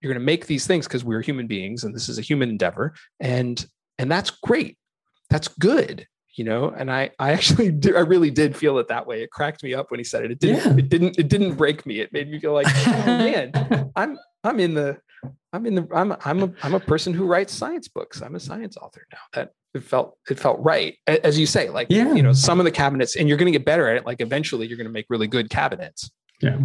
[0.00, 2.48] You're going to make these things because we're human beings, and this is a human
[2.48, 3.64] endeavor, and
[3.98, 4.78] and that's great.
[5.28, 6.70] That's good, you know.
[6.70, 9.22] And I I actually did, I really did feel it that way.
[9.22, 10.30] It cracked me up when he said it.
[10.30, 10.76] It didn't Yeah.
[10.84, 12.00] it didn't it didn't break me.
[12.00, 14.98] It made me feel like oh man, I'm I'm in the
[15.52, 18.22] I'm in the I'm I'm a I'm a person who writes science books.
[18.22, 19.18] I'm a science author now.
[19.34, 20.96] That it felt it felt right.
[21.06, 22.14] As you say, like Yeah.
[22.14, 24.06] you know, some of the cabinets, and you're going to get better at it.
[24.06, 26.10] Like eventually, you're going to make really good cabinets.
[26.40, 26.58] yeah.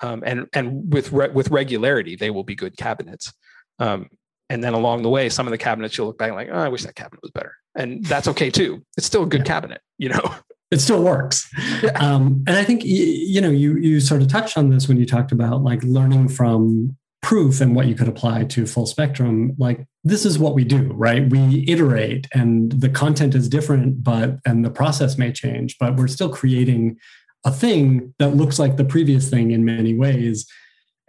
[0.00, 3.32] Um, and and with re- with regularity, they will be good cabinets.
[3.78, 4.08] Um,
[4.50, 6.58] and then along the way, some of the cabinets you'll look back and like, oh,
[6.58, 8.82] I wish that cabinet was better, and that's okay too.
[8.96, 9.44] It's still a good Yeah.
[9.54, 10.20] cabinet, you know.
[10.72, 11.50] it still works
[11.96, 15.04] um, and i think you know you you sort of touched on this when you
[15.04, 19.84] talked about like learning from proof and what you could apply to full spectrum like
[20.02, 24.64] this is what we do right we iterate and the content is different but and
[24.64, 26.96] the process may change but we're still creating
[27.44, 30.46] a thing that looks like the previous thing in many ways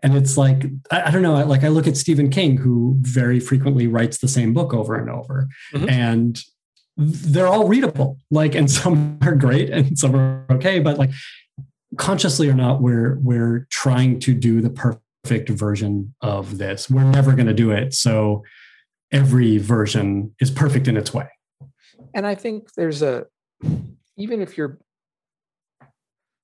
[0.03, 3.39] and it's like I, don't know I- like i look at stephen king who very
[3.39, 5.89] frequently writes the same book over and over Mhm.
[5.89, 6.43] and
[6.97, 8.17] they're all readable.
[8.31, 11.11] Like and some are great and some are okay but like
[11.97, 16.89] consciously or not we're we're trying to do the perfect version of this.
[16.89, 17.93] We're never going to do it.
[17.93, 18.43] So
[19.11, 21.27] every version is perfect in its way.
[22.13, 23.25] And I think there's a
[24.17, 24.79] even if you're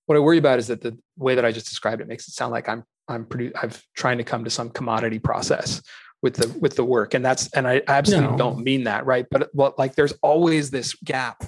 [0.05, 2.33] what I worry about is that the way that I just described it makes it
[2.33, 5.81] sound like I'm I'm pretty I've trying to come to some commodity process
[6.21, 7.13] with the with the work.
[7.13, 8.37] And that's and I absolutely No.
[8.37, 9.25] don't mean that, right?
[9.29, 11.43] But but like there's always this gap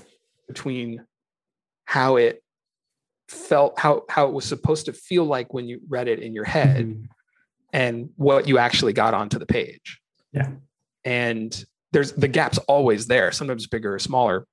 [0.48, 1.06] between
[1.86, 2.44] how it
[3.28, 6.44] felt how how it was supposed to feel like when you read it in your
[6.46, 7.08] head Mhm.
[7.74, 10.00] and what you actually got onto the page.
[10.32, 10.52] Yeah.
[11.06, 14.46] And there's the gap's always there, sometimes bigger or smaller.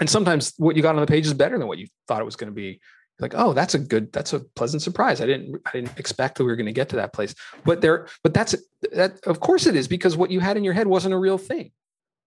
[0.00, 2.24] And sometimes what you got on the page is better than what you thought it
[2.24, 2.80] was going to be.
[3.20, 5.20] Like, oh, that's a good, that's a pleasant surprise.
[5.20, 7.34] I didn't, I didn't expect that we were going to get to that place.
[7.64, 8.54] But there, but that's
[8.92, 9.20] that.
[9.24, 11.70] Of course, it is because what you had in your head wasn't a real thing.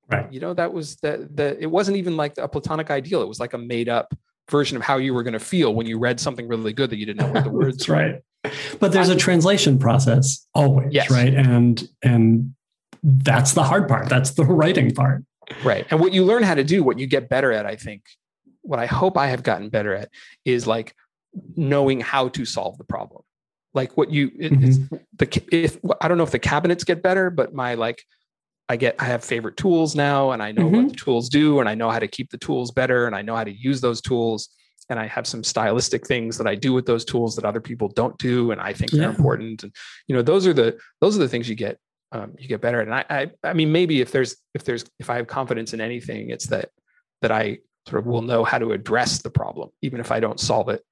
[0.10, 0.32] Right.
[0.32, 1.58] You know, that was that the.
[1.62, 3.22] It wasn't even like a platonic ideal.
[3.22, 4.14] It was like a made up
[4.50, 6.98] version of how you were going to feel when you read something really good that
[6.98, 8.22] you didn't know what the words right
[8.80, 11.12] but there's a translation process always Yes.
[11.12, 12.54] right and and
[13.04, 15.26] that's the hard part that's the writing part
[15.64, 15.86] Right.
[15.90, 18.04] And what you learn how to do, what you get better at, I think,
[18.68, 20.10] what I hope I have gotten better at
[20.46, 20.94] is like
[21.56, 23.24] knowing how to solve the problem.
[23.74, 24.80] Like what you, it's
[25.18, 28.04] the, if I don't know if the cabinets get better, but my like,
[28.70, 31.70] I get, I have favorite tools now and I know what the tools do and
[31.70, 34.02] I know how to keep the tools better and I know how to use those
[34.02, 34.50] tools.
[34.90, 37.88] And I have some stylistic things that I do with those tools that other people
[37.90, 38.52] don't do.
[38.52, 39.64] And I think they're important.
[39.64, 39.76] And,
[40.08, 41.78] you know, those are the, those are the things you get
[42.12, 42.88] um, you get better at.
[42.88, 45.82] And I, I, I mean, maybe if there's, if there's, if I have confidence in
[45.82, 46.70] anything, it's that,
[47.22, 50.40] that I sort of will know how to address the problem, even if I don't
[50.40, 50.84] solve it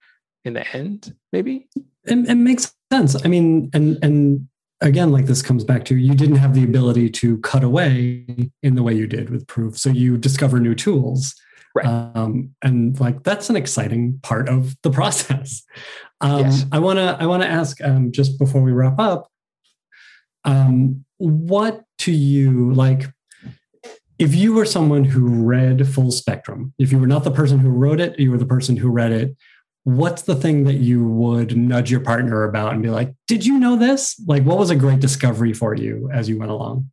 [0.45, 1.67] in the end, maybe.
[2.05, 4.47] it, it makes sense i mean and and
[4.81, 8.23] again like this comes back to you didn't have the ability to cut away
[8.61, 11.33] in the way you did with proof so you discover new tools
[11.73, 11.87] Right.
[11.87, 15.63] um, and like that's an exciting part of the process
[16.21, 16.65] um, Yes.
[16.71, 19.29] i want to i want to ask um, just before we wrap up
[20.45, 23.05] um, what to you like
[24.17, 27.69] if you were someone who read Full Spectrum, if you were not the person who
[27.69, 29.35] wrote it, you were the person who read it,
[29.83, 33.59] what's the thing that you would nudge your partner about and be like, did you
[33.59, 34.19] know this?
[34.25, 36.89] Like, what was a great discovery for you as you went along?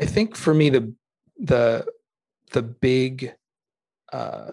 [0.00, 0.94] I think for me, the,
[1.38, 1.86] the,
[2.52, 3.34] the big
[4.12, 4.52] uh,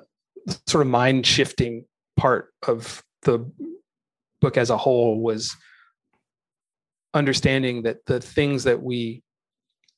[0.68, 1.86] sort of mind shifting
[2.18, 3.50] part of the
[4.42, 5.56] book as a whole was
[7.14, 9.24] understanding that the things that we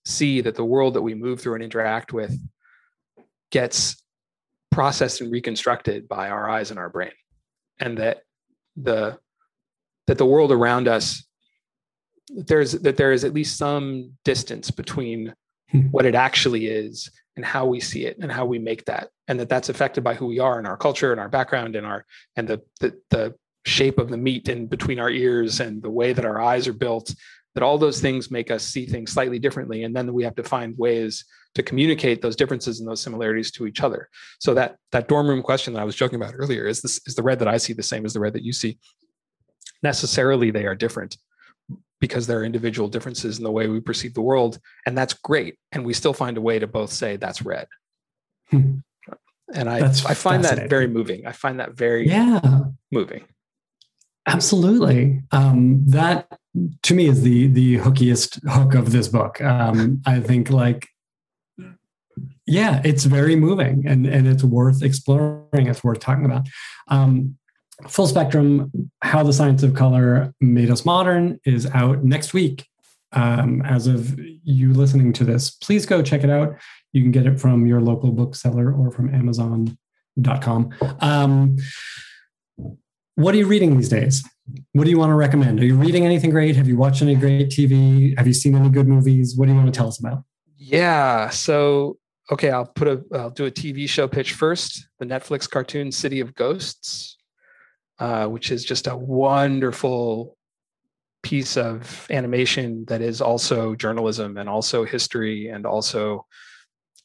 [0.05, 2.37] see that the world that we move through and interact with
[3.51, 4.01] gets
[4.71, 7.11] processed and reconstructed by our eyes and our brain
[7.79, 8.21] and that
[8.77, 9.17] the
[10.07, 11.25] that the world around us
[12.29, 15.33] there's that there is at least some distance between
[15.69, 15.81] hmm.
[15.91, 19.39] what it actually is and how we see it and how we make that and
[19.39, 22.05] that that's affected by who we are and our culture and our background and our
[22.37, 23.35] and the the, the
[23.65, 26.73] shape of the meat in between our ears and the way that our eyes are
[26.73, 27.13] built
[27.53, 30.43] that all those things make us see things slightly differently and then we have to
[30.43, 34.09] find ways to communicate those differences and those similarities to each other.
[34.39, 37.15] So that that dorm room question that i was joking about earlier is this is
[37.15, 38.77] the red that i see the same as the red that you see?
[39.83, 41.17] Necessarily they are different
[41.99, 45.57] because there are individual differences in the way we perceive the world and that's great
[45.71, 47.67] and we still find a way to both say that's red.
[48.49, 48.79] Hmm.
[49.53, 51.25] and i that's i find that very moving.
[51.25, 52.39] I find that very yeah.
[52.91, 53.25] moving.
[54.27, 55.23] Absolutely.
[55.31, 56.27] Um, that
[56.83, 60.87] to me is the the hookiest hook of this book um, i think like
[62.45, 66.47] yeah it's very moving and and it's worth exploring it's worth talking about
[66.87, 67.37] um,
[67.87, 72.67] Full Spectrum How the Science of Color Made Us Modern is out next week.
[73.13, 76.55] Um, as of you listening to this, please go check it out.
[76.93, 80.69] You can get it from your local bookseller or from Amazon.com.
[80.99, 81.57] Um,
[83.15, 84.23] what are you reading these days?
[84.73, 85.59] What do you want to recommend?
[85.59, 86.55] Are you reading anything great?
[86.55, 88.17] Have you watched any great TV?
[88.17, 89.35] Have you seen any good movies?
[89.35, 90.23] What do you want to tell us about?
[90.57, 91.29] Yeah.
[91.29, 91.97] So,
[92.31, 94.87] okay, I'll put a, I'll do a TV show pitch first.
[94.99, 97.17] The Netflix cartoon City of Ghosts
[98.01, 100.35] uh, which is just a wonderful
[101.21, 106.25] piece of animation that is also journalism and also history and also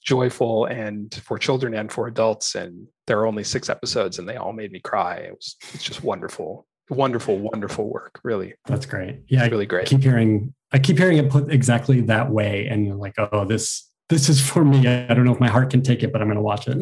[0.02, 4.36] joyful and for children and for adults and there are only six episodes and they
[4.36, 9.20] all made me cry it was it's just wonderful wonderful wonderful work really that's great
[9.28, 12.68] yeah it's really great I keep hearing i keep hearing it put exactly that way
[12.68, 15.70] and you're like oh this this is for me i don't know if my heart
[15.70, 16.78] can take it but i'm going to watch it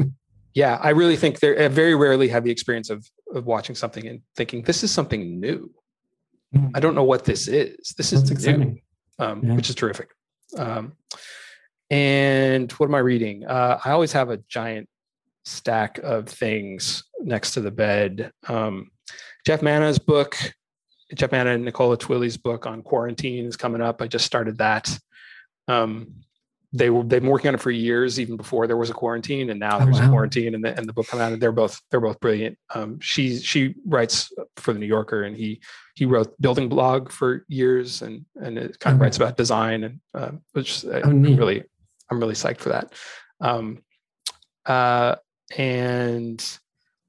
[0.54, 1.60] yeah, I really think there.
[1.60, 5.40] I very rarely have the experience of of watching something and thinking this is something
[5.40, 5.70] new.
[6.54, 6.70] Mm.
[6.74, 7.94] I don't know what this is.
[7.98, 8.80] This is exciting,
[9.18, 9.54] um, yeah.
[9.54, 10.10] which is terrific.
[10.56, 10.92] Um,
[11.90, 13.44] and what am I reading?
[13.44, 14.88] Uh, I always have a giant
[15.44, 18.30] stack of things next to the bed.
[18.46, 18.92] Um,
[19.44, 20.36] Geoff Manaugh's book,
[21.14, 24.00] Geoff Manaugh and Nicola Twilley's book on quarantine is coming up.
[24.00, 24.98] I just started that.
[25.68, 26.24] Um,
[26.74, 29.50] they were they've been working on it for years, even before there was a quarantine,
[29.50, 30.06] and now oh, there's wow.
[30.06, 32.58] a quarantine, and the and the book come out, and they're both they're both brilliant.
[32.74, 35.60] Um, she she writes for the New Yorker, and he
[35.94, 40.00] he wrote building blog for years, and and it kind of writes about design, and
[40.14, 41.62] uh, which oh, I'm really
[42.10, 42.92] I'm really psyched for that.
[43.40, 43.84] Um,
[44.66, 45.14] uh,
[45.56, 46.58] and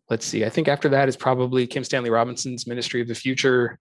[0.10, 3.80] let's see, I think after that is probably Kim Stanley Robinson's Ministry of the Future,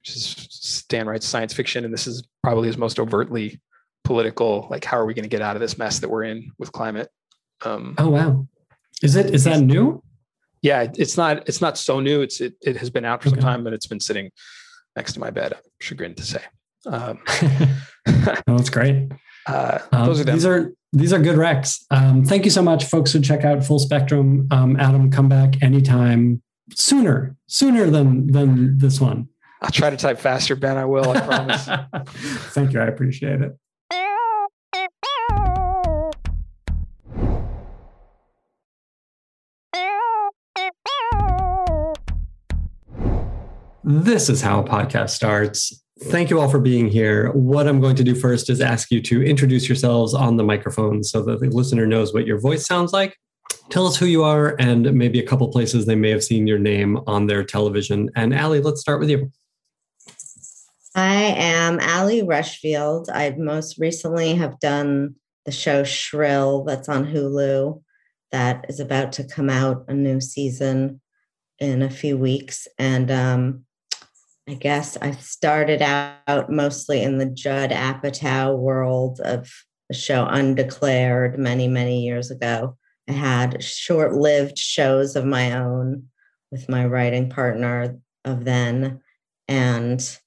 [0.00, 3.60] which is Stan writes science fiction, and this is probably his most overtly
[4.04, 6.50] political like how are we going to get out of this mess that we're in
[6.58, 7.08] with climate?
[7.64, 8.46] Um, oh wow.
[9.02, 10.02] Is it is that new?
[10.62, 12.22] Yeah it's not it's not so new.
[12.22, 13.36] It's it, it has been out for okay.
[13.36, 14.30] some time but it's been sitting
[14.96, 16.42] next to my bed i'm chagrined to say.
[16.86, 19.12] Um, oh, that's great
[19.50, 21.84] uh, um, those are these are these are good recs.
[21.90, 24.48] Um, thank you so much folks who check out full spectrum.
[24.50, 26.42] Um, adam come back anytime
[26.74, 29.28] sooner sooner than than this one.
[29.62, 31.68] I'll try to type faster ben i will i promise.
[32.54, 33.56] Thank you i appreciate it.
[43.82, 45.79] This is how a podcast starts.
[46.04, 47.30] Thank you all for being here.
[47.32, 51.04] What I'm going to do first is ask you to introduce yourselves on the microphone
[51.04, 53.18] so that the listener knows what your voice sounds like.
[53.68, 56.58] Tell us who you are and maybe a couple places they may have seen your
[56.58, 58.08] name on their television.
[58.16, 59.30] And Ali, let's start with you.
[60.94, 63.10] I am Ali Rushfield.
[63.10, 67.82] I most recently have done the show Shrill that's on Hulu
[68.32, 71.00] that is about to come out a new season
[71.58, 72.66] in a few weeks.
[72.78, 73.64] And um,
[74.50, 79.48] I guess I started out mostly in the Judd Apatow world of
[79.88, 82.76] the show Undeclared many, many years ago.
[83.08, 86.08] I had short lived shows of my own
[86.50, 89.00] with my writing partner of then.
[89.46, 90.18] And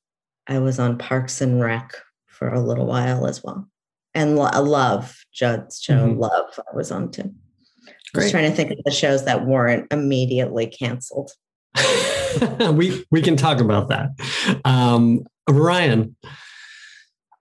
[0.47, 1.91] I was on Parks and Rec
[2.27, 3.67] for a little while as well.
[4.15, 6.17] And I loved Judd's show Mhm.
[6.17, 6.57] Love.
[6.59, 7.33] I was on too.
[8.15, 11.31] I was trying to think of the shows that weren't immediately canceled.
[12.73, 14.09] we we can talk about that.
[14.65, 16.15] Um, Ryan,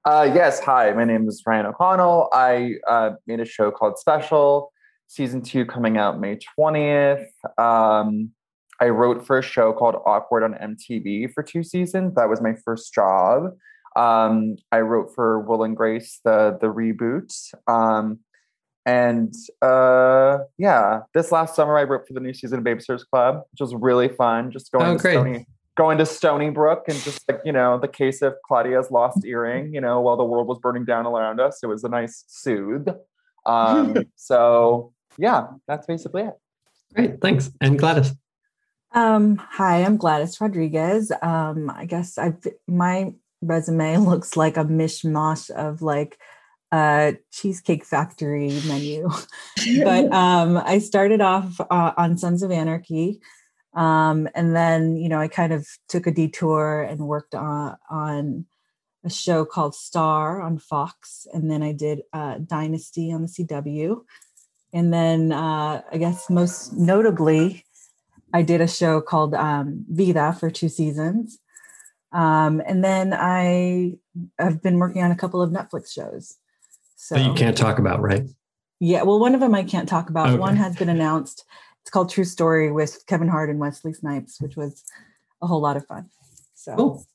[0.05, 0.93] Uh, yes, hi.
[0.93, 2.28] My name is Ryan O'Connell.
[2.32, 4.72] I uh, made a show called Special,
[5.07, 7.26] season two coming out May 20th.
[7.57, 8.30] Um,
[8.80, 12.16] I wrote for a show called Awkward on MTV for two seasons.
[12.16, 13.53] That was my first job.
[13.95, 17.32] Um, I wrote for Will and Grace, the the reboot.
[17.68, 18.20] Um,
[18.87, 23.43] and uh, yeah, this last summer I wrote for the new season of Babysitters Club,
[23.53, 24.51] which was really fun.
[24.51, 25.12] Just going Oh, to great.
[25.14, 29.72] Stony, going to Stoneybrook and just like you know the case of Claudia's lost earring.
[29.74, 32.89] You know, while the world was burning down around us, it was a nice soothe.
[33.47, 36.35] Um, so yeah, that's basically it.
[36.95, 38.12] great, thanks, and Gladys.
[38.95, 41.11] Um, hi, I'm Gladys Rodriguez.
[41.22, 46.18] Um, I guess I've my resume looks like a mishmash of like
[46.73, 49.09] a cheesecake factory menu.
[49.85, 53.20] but um, I started off uh, on Sons of Anarchy.
[53.75, 58.47] Um, and then, you know, I kind of took a detour and worked on, on
[59.05, 61.27] a show called Star on Fox.
[61.33, 64.03] And then I did uh, Dynasty on the CW.
[64.73, 67.64] And then uh, I guess most notably,
[68.33, 71.39] I did a show called um, Vida for two seasons.
[72.12, 73.95] Um, and then I
[74.39, 76.39] have been working on a couple of Netflix shows.
[77.03, 78.22] So That you can't talk about, right?
[78.78, 80.28] yeah, well, one of them I can't talk about.
[80.28, 80.38] Okay.
[80.38, 81.44] One has been announced.
[81.80, 84.84] It's called True Story with Kevin Hart and Wesley Snipes, which was
[85.42, 86.11] a whole lot of fun.
[86.55, 87.07] So Cool.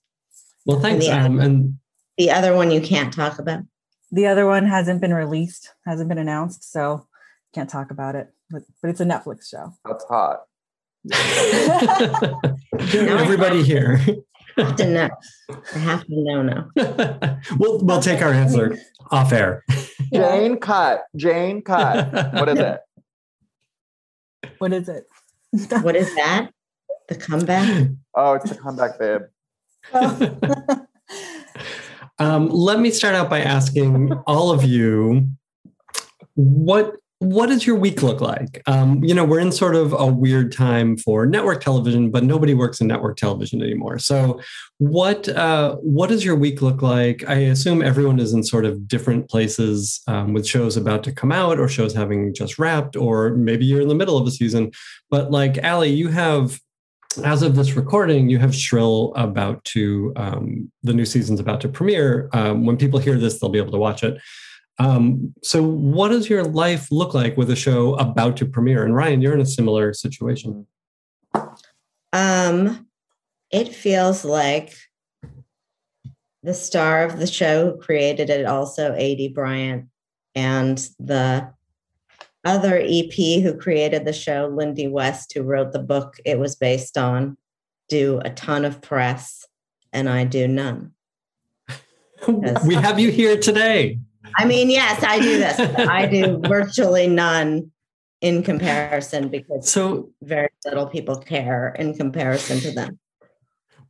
[0.66, 1.06] Well, thanks.
[1.08, 1.24] Yeah.
[1.24, 1.78] Um, and
[2.18, 3.64] The other one you can't talk about.
[4.12, 7.08] the other one hasn't been released, hasn't been announced, so
[7.56, 8.28] can't talk about it.
[8.50, 9.74] But, but it's a Netflix show.
[9.86, 10.42] That's hot.
[12.92, 14.02] everybody here.
[14.58, 15.10] I have to know.
[15.76, 16.70] I have to know now.
[17.58, 18.78] we'll we'll take our answer
[19.12, 19.64] off air.
[20.14, 21.04] Jane cut.
[21.16, 22.34] Jane cut.
[22.34, 22.80] What is it?
[24.58, 25.06] What is it?
[25.82, 26.50] What is that?
[27.08, 27.90] The comeback?
[28.16, 29.22] Oh, it's the comeback babe.
[32.20, 35.30] um, let me start out by asking all of you
[36.36, 38.62] what what does your week look like?
[38.68, 42.54] Um, you know, we're in sort of a weird time for network television, but nobody
[42.54, 43.98] works in network television anymore.
[43.98, 44.40] So,
[44.78, 47.28] what uh, what does your week look like?
[47.28, 51.32] I assume everyone is in sort of different places um, with shows about to come
[51.32, 54.72] out, or shows having just wrapped, or maybe you're in the middle of a season.
[55.10, 56.60] But like Ali, you have
[57.24, 61.70] as of this recording, you have Shrill about to um, the new season's about to
[61.70, 62.30] premiere.
[62.34, 64.22] Um, when people hear this, they'll be able to watch it.
[64.80, 68.84] Um, so, what does your life look like with a show about to premiere?
[68.86, 70.68] And Ryan, you're in a similar situation.
[72.14, 72.88] Um,
[73.52, 74.76] it feels like
[76.44, 79.88] the star of the show who created it, also Aidy Bryant,
[80.36, 81.52] and the
[82.46, 86.98] other EP who created the show, Lindy West, who wrote the book it was based
[86.98, 87.38] on,
[87.90, 89.46] do a ton of press,
[89.92, 90.94] and I do none.
[92.66, 94.00] We have you here today.
[94.36, 95.60] I mean, yes, I do this.
[95.60, 97.72] I do virtually none
[98.22, 103.00] in comparison because So, very little people care in comparison to them.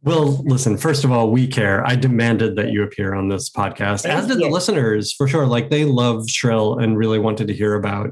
[0.04, 1.86] Well, listen, first of all, we care.
[1.86, 5.46] I demanded that you appear on this podcast, Thank as did the listeners for sure.
[5.46, 8.12] Like they love Shrill and really wanted to hear about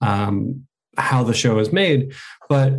[0.00, 0.66] um,
[0.96, 2.14] how the show is made.
[2.48, 2.74] But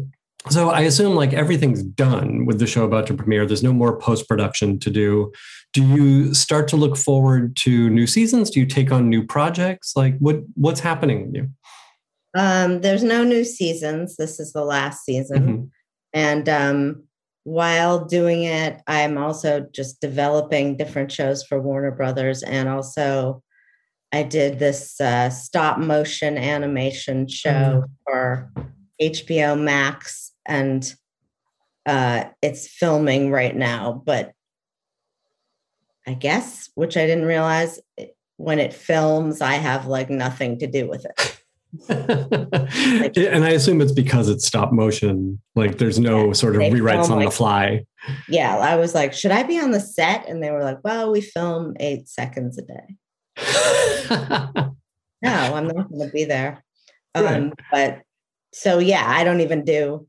[0.49, 3.45] so I assume like everything's done with the show about to premiere.
[3.45, 5.31] There's no more post production to do.
[5.74, 8.49] Do you start to look forward to new seasons?
[8.49, 9.93] Do you take on new projects?
[9.95, 11.49] Like what what's happening with you?
[12.36, 14.15] Um, there's no new seasons.
[14.15, 15.47] This is the last season.
[15.47, 15.70] Mhm.
[16.13, 17.03] And um,
[17.43, 22.43] while doing it, I'm also just developing different shows for Warner Brothers.
[22.43, 23.41] And also,
[24.11, 28.51] I did this uh, stop motion animation show for
[29.01, 30.34] HBO Max.
[30.45, 30.93] And
[31.86, 34.01] uh, it's filming right now.
[34.05, 34.34] But
[36.07, 37.79] I guess, which I didn't realize,
[38.37, 41.33] when it films, I have like nothing to do with it.
[41.89, 45.41] and I assume it's because it's stop motion.
[45.55, 47.85] Like there's no Yeah, sort of rewrites on the fly.
[48.29, 50.27] yeah, I was like, should I be on the set?
[50.29, 52.95] And they were like, well, we film eight seconds a day.
[55.19, 56.63] No, I'm not going to be there.
[57.15, 57.37] Right.
[57.37, 58.01] Um, but
[58.53, 60.07] so, yeah, I don't even do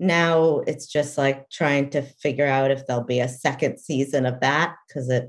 [0.00, 0.60] now.
[0.66, 4.76] It's just like trying to figure out if there'll be a second season of that
[4.88, 5.28] because it,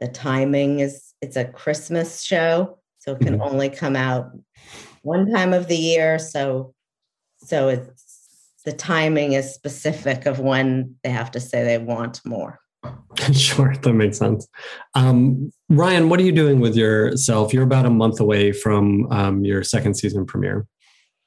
[0.00, 2.78] the timing is, it's a Christmas show.
[2.98, 4.30] So it can only come out
[5.02, 6.18] one time of the year.
[6.18, 6.74] So,
[7.38, 8.04] so it's,
[8.64, 12.60] the timing is specific of when they have to say they want more.
[13.32, 14.48] sure, that makes sense.
[14.94, 17.52] Um, Ryan, what are you doing with yourself?
[17.52, 20.66] You're about a month away from um, your second season premiere.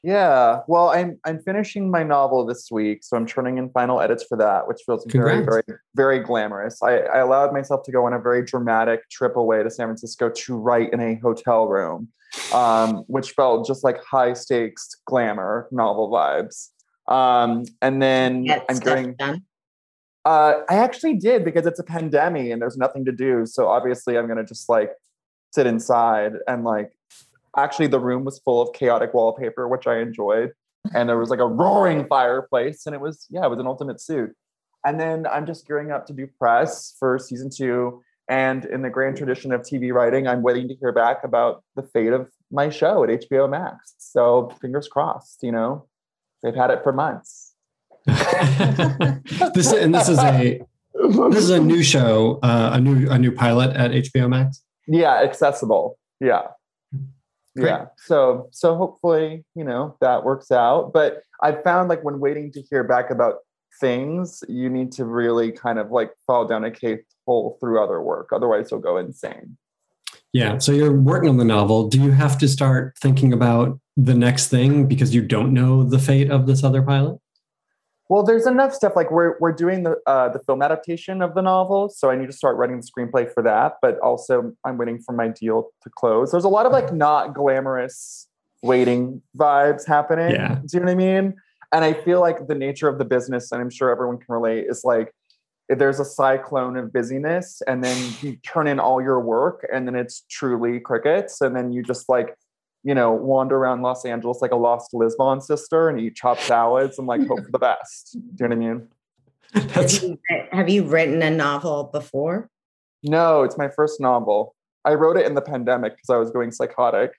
[0.03, 4.23] Yeah, well, I'm I'm finishing my novel this week, so I'm turning in final edits
[4.23, 5.63] for that, which feels very, very,
[5.95, 6.81] very glamorous.
[6.83, 10.29] I, I allowed myself to go on a very dramatic trip away to San Francisco
[10.29, 12.09] to write in a hotel room,
[12.53, 16.69] um, which felt just like high stakes glamour novel vibes.
[17.11, 19.15] Um, and then Get I'm stuff doing.
[19.15, 19.43] done.
[20.23, 23.45] Uh, I actually did because it's a pandemic and there's nothing to do.
[23.47, 24.91] So obviously, I'm gonna just like
[25.51, 26.91] sit inside and like.
[27.57, 30.51] Actually, the room was full of chaotic wallpaper, which I enjoyed,
[30.93, 33.99] and there was like a roaring fireplace, and it was yeah, it was an ultimate
[33.99, 34.35] suit.
[34.85, 38.01] And then I'm just gearing up to do press for season two.
[38.29, 41.83] And in the grand tradition of TV writing, I'm waiting to hear back about the
[41.83, 43.95] fate of my show at HBO Max.
[43.97, 45.43] So fingers crossed.
[45.43, 45.87] You know,
[46.43, 47.53] they've had it for months.
[48.05, 50.61] this and this is a
[50.93, 54.63] this is a new show, uh, a new a new pilot at HBO Max.
[54.87, 55.97] Yeah, accessible.
[56.19, 56.47] Yeah.
[57.57, 57.69] Great.
[57.69, 57.85] Yeah.
[57.97, 60.93] So so hopefully, you know, that works out.
[60.93, 63.37] But I found like when waiting to hear back about
[63.79, 68.01] things, you need to really kind of like fall down a cave hole through other
[68.01, 68.29] work.
[68.31, 69.57] Otherwise you'll go insane.
[70.33, 70.59] Yeah.
[70.59, 71.87] So you're working on the novel.
[71.87, 75.99] Do you have to start thinking about the next thing because you don't know the
[75.99, 77.19] fate of this other pilot?
[78.09, 78.95] Well, there's enough stuff.
[78.95, 82.27] Like we're we're doing the uh, the film adaptation of the novel, so I need
[82.27, 83.75] to start writing the screenplay for that.
[83.81, 86.31] But also, I'm waiting for my deal to close.
[86.31, 88.27] There's a lot of like not glamorous
[88.61, 90.31] waiting vibes happening.
[90.31, 90.55] Yeah.
[90.55, 91.35] Do you know what I mean?
[91.73, 94.67] And I feel like the nature of the business, and I'm sure everyone can relate,
[94.69, 95.13] is like
[95.67, 99.95] there's a cyclone of busyness, and then you turn in all your work, and then
[99.95, 102.35] it's truly crickets, and then you just like
[102.88, 106.97] you know, wander around Los Angeles like a lost Lisbon sister and eat chopped salads
[106.97, 108.13] and like hope for the best.
[108.13, 108.88] Do you know what I mean?
[109.71, 110.19] Have you,
[110.51, 112.49] have you written a novel before?
[113.01, 114.55] No, it's my first novel.
[114.83, 117.11] I wrote it in the pandemic because I was going psychotic.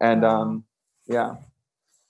[0.00, 0.64] And um,
[1.06, 1.36] yeah.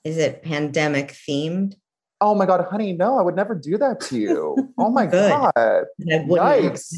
[0.03, 1.75] Is it pandemic themed?
[2.23, 4.73] Oh my God, honey, no, I would never do that to you.
[4.79, 5.53] Oh my God.
[6.01, 6.95] Yikes.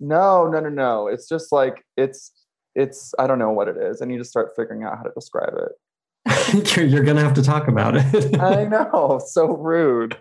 [0.00, 1.06] No, no, no, no.
[1.08, 2.32] It's just like, it's,
[2.78, 4.00] it's, I don't know what it is.
[4.02, 5.72] I need to start figuring out how to describe it.
[6.76, 8.40] you're, you're gonna have to talk about it.
[8.40, 10.16] I know, so rude.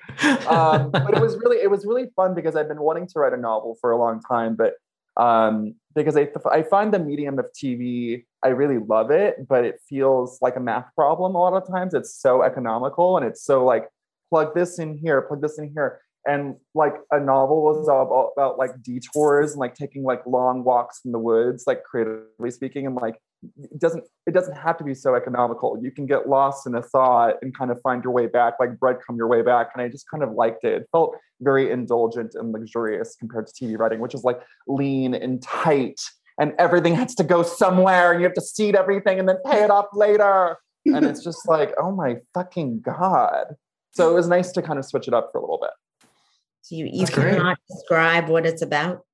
[0.48, 3.34] um, but it was really it was really fun because I've been wanting to write
[3.34, 4.76] a novel for a long time, but
[5.22, 9.80] um, because I I find the medium of TV I really love it, but it
[9.90, 11.94] feels like a math problem a lot of times.
[11.94, 13.90] It's so economical and it's so like
[14.30, 16.00] plug this in here, plug this in here.
[16.28, 20.64] And like a novel was all about, about like detours and like taking like long
[20.64, 23.16] walks in the woods, like creatively speaking, and like
[23.58, 25.80] it doesn't it doesn't have to be so economical.
[25.82, 28.72] You can get lost in a thought and kind of find your way back, like
[28.72, 29.70] breadcrumb your way back.
[29.74, 30.82] And I just kind of liked it.
[30.82, 35.42] It felt very indulgent and luxurious compared to TV writing, which is like lean and
[35.42, 36.02] tight,
[36.40, 39.64] and everything has to go somewhere, and you have to seed everything and then pay
[39.64, 40.58] it off later.
[40.86, 43.56] And it's just like, oh my fucking god.
[43.92, 45.72] So it was nice to kind of switch it up for a little bit.
[46.68, 47.38] So you you That's great.
[47.38, 49.06] cannot describe what it's about.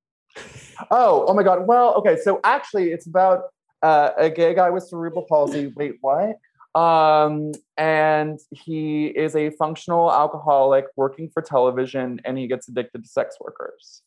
[0.89, 1.67] Oh, oh my God.
[1.67, 2.17] Well, okay.
[2.19, 3.43] So actually, it's about
[3.83, 5.67] uh, a gay guy with cerebral palsy.
[5.75, 6.37] Wait, what?
[6.73, 13.07] Um, and he is a functional alcoholic working for television, and he gets addicted to
[13.07, 14.01] sex workers.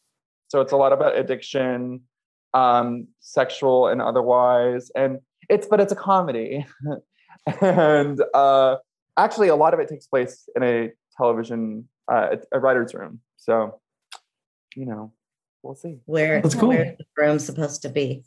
[0.48, 2.00] So it's a lot about addiction,
[2.52, 6.66] um, sexual and otherwise, and it's but it's a comedy,
[7.60, 8.78] and uh,
[9.16, 13.20] actually, a lot of it takes place in a television, uh, a writer's room.
[13.46, 13.80] So,
[14.74, 15.12] you know,
[15.62, 15.98] we'll see.
[16.04, 16.70] Where That's cool.
[16.70, 18.24] where's the room supposed to be?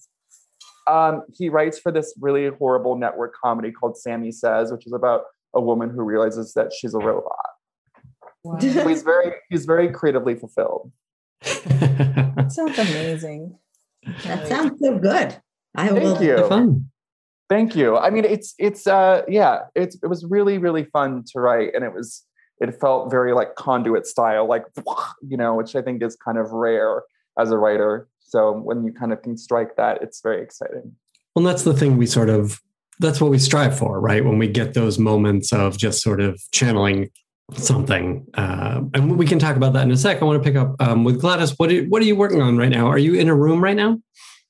[0.87, 5.23] Um, he writes for this really horrible network comedy called Sammy Says, which is about
[5.53, 7.35] a woman who realizes that she's a robot.
[8.43, 8.59] Wow.
[8.59, 10.91] So he's very he's very creatively fulfilled.
[11.41, 13.57] That sounds amazing.
[14.23, 15.35] That sounds so good.
[15.75, 16.23] I Thank will.
[16.23, 16.47] you.
[16.47, 16.89] Fun.
[17.49, 17.97] Thank you.
[17.97, 21.83] I mean, it's it's uh yeah, it's it was really really fun to write, and
[21.83, 22.23] it was
[22.59, 24.65] it felt very like conduit style, like
[25.27, 27.03] you know, which I think is kind of rare
[27.37, 28.07] as a writer.
[28.21, 30.95] So when you kind of can strike that, it's very exciting.
[31.35, 32.61] Well, that's the thing we sort of
[32.99, 34.23] that's what we strive for, right?
[34.23, 37.09] When we get those moments of just sort of channeling
[37.53, 40.21] something, uh, and we can talk about that in a sec.
[40.21, 41.57] I want to pick up um, with Gladys.
[41.57, 42.87] What are, what are you working on right now?
[42.87, 43.99] Are you in a room right now?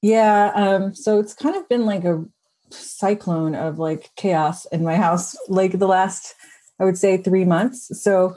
[0.02, 0.52] Yeah.
[0.56, 2.26] Um, so it's kind of been like a
[2.72, 6.34] cyclone of like chaos in my house, like the last,
[6.80, 8.02] I would say, three months.
[8.02, 8.36] So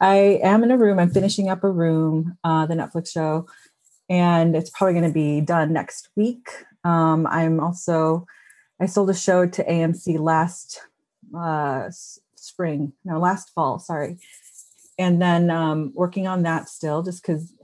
[0.00, 0.98] I am in a room.
[0.98, 3.46] I'm finishing up a room, uh, the Netflix show,
[4.08, 6.48] and it's probably going to be done next week.
[6.84, 8.26] Um, I'm also,
[8.80, 10.80] I sold a show to AMC last
[11.36, 11.90] uh,
[12.36, 14.18] spring, no, last fall, sorry.
[14.98, 17.54] And then um, working on that still, just because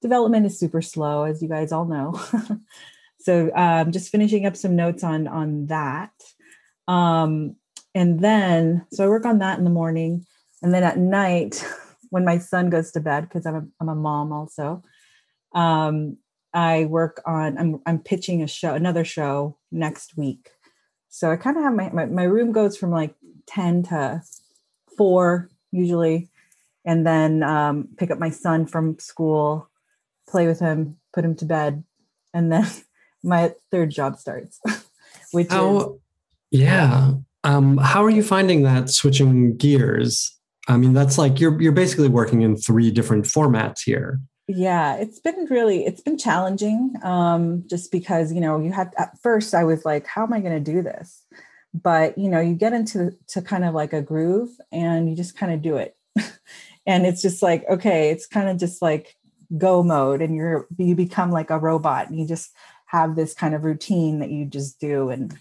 [0.00, 2.20] development is super slow, as you guys all know.
[3.20, 6.12] so um, just finishing up some notes on on that.
[6.88, 7.56] Um,
[7.94, 10.26] and then so I work on that in the morning,
[10.62, 11.64] and then at night
[12.10, 14.82] when my son goes to bed because I'm a, I'm a mom also.
[15.54, 16.18] Um,
[16.52, 20.50] I work on I'm I'm pitching a show another show next week.
[21.08, 23.14] So I kind of have my, my my room goes from like
[23.46, 24.22] 10 to
[24.96, 26.30] 4 usually
[26.84, 29.68] and then um, pick up my son from school,
[30.28, 31.84] play with him, put him to bed,
[32.32, 32.66] and then
[33.22, 34.60] my third job starts,
[35.32, 35.86] which How, is
[36.50, 37.12] yeah.
[37.44, 40.36] Um, how are you finding that switching gears?
[40.68, 44.20] I mean, that's like you're you're basically working in three different formats here.
[44.56, 49.16] yeah it's been really it's been challenging um just because you know you had at
[49.22, 51.24] first i was like how am i going to do this
[51.72, 55.36] but you know you get into to kind of like a groove and you just
[55.36, 55.96] kind of do it
[56.86, 59.16] and it's just like okay it's kind of just like
[59.56, 62.50] go mode and you're you become like a robot and you just
[62.86, 65.36] have this kind of routine that you just do and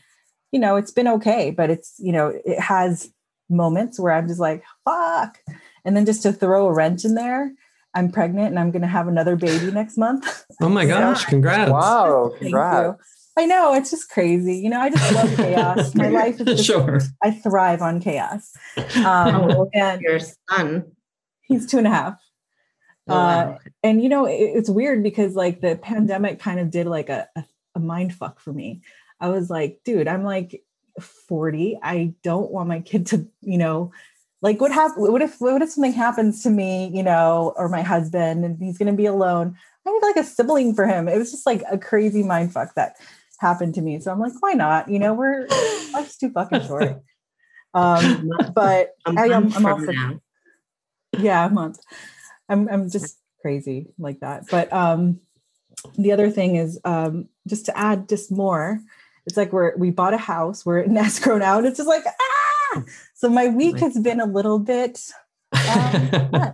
[0.52, 3.12] you know it's been okay but it's you know it has
[3.50, 5.40] moments where i'm just like fuck
[5.86, 7.52] and then just to throw a wrench in there
[7.96, 11.24] i'm pregnant and i'm going to have another baby next month Oh my gosh!
[11.26, 11.72] Congrats!
[11.72, 12.98] Wow, Thank congrats.
[13.38, 13.42] you.
[13.42, 14.58] I know it's just crazy.
[14.58, 15.96] You know, I just love chaos.
[15.96, 17.00] My life is just, sure.
[17.24, 18.52] I thrive on chaos.
[18.98, 20.20] Um, old and Your
[20.50, 20.92] son.
[21.44, 22.20] he's two and a half.
[23.08, 23.52] Oh, wow.
[23.54, 27.08] Uh, and you know, it, it's weird because like the pandemic kind of did like
[27.08, 27.46] a, a,
[27.76, 28.82] a mind fuck for me.
[29.20, 30.64] I was like, dude, I'm like
[31.00, 31.78] 40.
[31.82, 33.92] I don't want my kid to, you know,
[34.42, 37.82] like what hap- what if what if something happens to me, you know, or my
[37.82, 39.58] husband and he's gonna be alone.
[39.86, 41.08] I need like a sibling for him.
[41.08, 42.96] It was just like a crazy mind fuck that
[43.40, 44.00] happened to me.
[44.00, 44.90] So I'm like, why not?
[44.90, 45.48] You know, we're
[45.94, 47.02] life's too fucking short.
[47.76, 50.22] Um, but A I am I'm from also now.
[51.20, 51.80] yeah a month
[52.50, 55.20] i'm i'm just crazy like that but um
[55.98, 58.82] the other thing is um just to add just more
[59.30, 62.04] it's like we're we bought a house we're in escrow now and it's just like
[62.06, 65.00] ah so my week has been a little bit
[65.70, 66.54] um,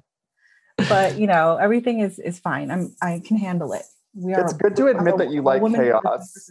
[0.90, 3.84] but you know everything is is fine i'm i can handle it
[4.18, 4.40] we are.
[4.40, 6.50] It's good to admit a- that you like chaos.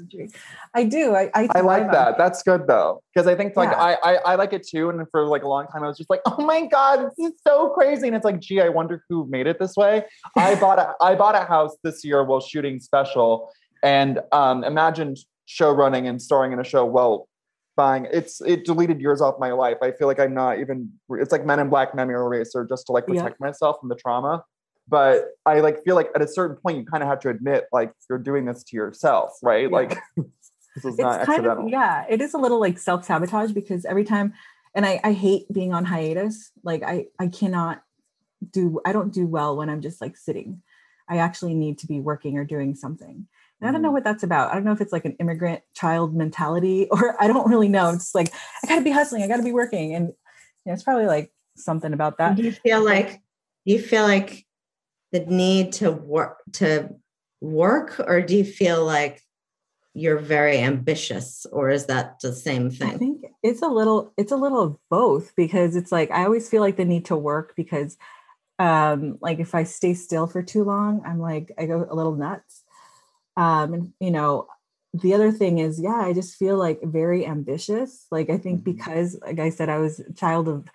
[0.74, 2.18] i do i i, I like thrive on that.
[2.18, 3.80] That's good though, because I think like Yeah.
[3.80, 4.90] I, I I like it too.
[4.90, 7.32] And for like a long time, I was just like, oh my god, this is
[7.42, 8.06] so crazy.
[8.06, 10.04] And it's like, gee, I wonder who made it this way.
[10.36, 13.50] I bought a I bought a house this year while shooting special,
[13.82, 15.16] and um, imagined
[15.46, 16.84] show running and starring in a show.
[16.84, 17.28] Well,
[17.76, 19.78] buying it's it deleted years off my life.
[19.82, 20.90] I feel like I'm not even.
[21.10, 23.22] It's like Men in Black Memory Eraser just to like Yeah.
[23.22, 24.44] protect myself from the trauma.
[24.86, 27.66] But I like feel like at a certain point you kind of have to admit
[27.72, 29.62] like you're doing this to yourself, right?
[29.70, 29.76] Yeah.
[29.76, 31.64] Like this is it's not kind accidental.
[31.66, 34.34] of yeah it is a little like self-sabotage because every time
[34.74, 37.80] and I, I hate being on hiatus like i i cannot
[38.50, 40.62] do i don't do well when i'm just like sitting
[41.08, 43.28] i actually need to be working or doing something
[43.60, 43.94] and i don't know Mhm.
[43.94, 47.26] what that's about i don't know if it's like an immigrant child mentality or i
[47.26, 48.32] don't really know it's like
[48.62, 50.14] i gotta be hustling i gotta be working and you
[50.66, 53.20] know, it's probably like something about that do you feel like
[53.66, 54.44] do you feel like
[55.12, 56.88] the need to work to
[57.40, 59.20] work or do you feel like
[59.96, 64.32] you're very ambitious or is that the same thing I think it's a little it's
[64.32, 67.54] a little of both because it's like I always feel like the need to work
[67.54, 67.96] because
[68.58, 72.16] um like if I stay still for too long, I'm like I go a little
[72.16, 72.63] nuts.
[73.36, 74.46] Um and you know,
[74.92, 78.06] the other thing is yeah, I just feel like very ambitious.
[78.10, 78.64] Like I think Mhm.
[78.64, 80.68] because like I said I was a child of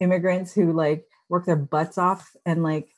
[0.00, 2.88] immigrants who like work their butts off and like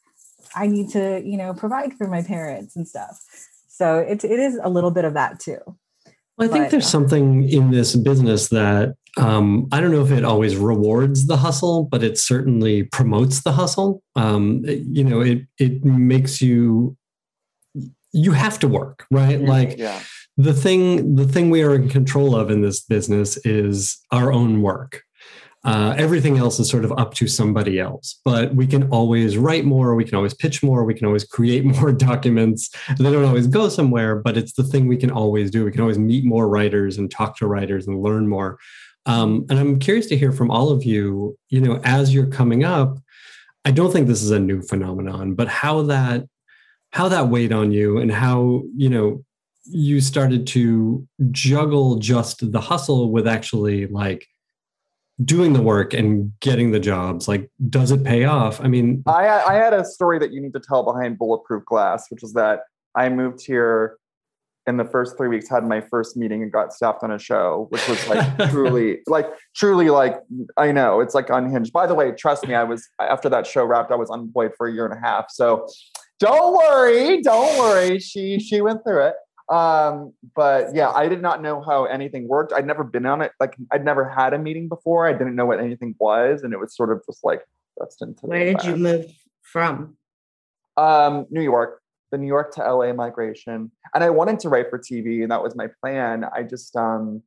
[0.55, 3.21] I need to, you know, provide for my parents and stuff.
[3.69, 5.59] So it it is a little bit of that too.
[6.37, 10.05] Well, I think But, there's uh, something in this business that um, I don't know
[10.05, 14.03] if it always rewards the hustle, but it certainly promotes the hustle.
[14.15, 16.97] Um, you know, it it makes you
[18.13, 19.41] you have to work, right?
[19.41, 20.01] Like yeah.
[20.37, 24.63] the thing the thing we are in control of in this business is our own
[24.63, 25.03] work.
[25.65, 29.65] Uh, everything else is sort of up to somebody else, but we can always write
[29.65, 29.97] more.
[29.97, 30.85] We can always pitch more.
[30.85, 32.71] We can always create more documents.
[32.97, 35.65] They don't always go somewhere, but it's the thing we can always do.
[35.65, 38.59] We can always meet more writers and talk to writers and learn more.
[39.07, 41.37] Um, and I'm curious to hear from all of you.
[41.49, 42.99] You know, as you're coming up,
[43.65, 46.25] I don't think this is a new phenomenon, but how that
[46.91, 49.25] how that weighed on you and how you know
[49.65, 54.27] you started to juggle just the hustle with actually like
[55.25, 59.27] doing the work and getting the jobs like does it pay off i mean I,
[59.27, 62.61] I had a story that you need to tell behind Bulletproof Glass, which is that
[62.95, 63.99] I moved here
[64.67, 67.67] in the first three weeks, had my first meeting and got staffed on a show,
[67.71, 69.27] which was like truly, like
[69.57, 70.17] truly, like
[70.59, 71.73] I know it's like unhinged.
[71.73, 74.69] By the way, trust me, I was after that show wrapped, I was unemployed for
[74.69, 75.31] a year and a half.
[75.31, 75.67] So
[76.19, 77.99] don't worry, don't worry.
[77.99, 79.15] She she went through it.
[79.51, 82.53] Um, but yeah, I did not know how anything worked.
[82.53, 83.33] I'd never been on it.
[83.41, 85.07] Like I'd never had a meeting before.
[85.07, 87.43] I didn't know what anything was, and it was sort of just like
[87.79, 88.27] thrust into.
[88.27, 89.07] Where did you move
[89.43, 89.97] from?
[90.77, 91.81] Um, New York,
[92.13, 95.43] the New York to LA migration, and I wanted to write for TV, and that
[95.43, 96.25] was my plan.
[96.25, 97.23] I just um,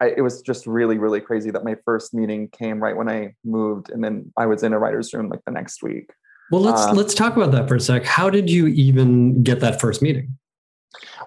[0.00, 3.34] I, it was just really really crazy that my first meeting came right when I
[3.44, 6.10] moved, and then I was in a writer's room like the next week.
[6.50, 8.04] Well, let's Um, let's talk about that for a sec.
[8.04, 10.36] How did you even get that first meeting?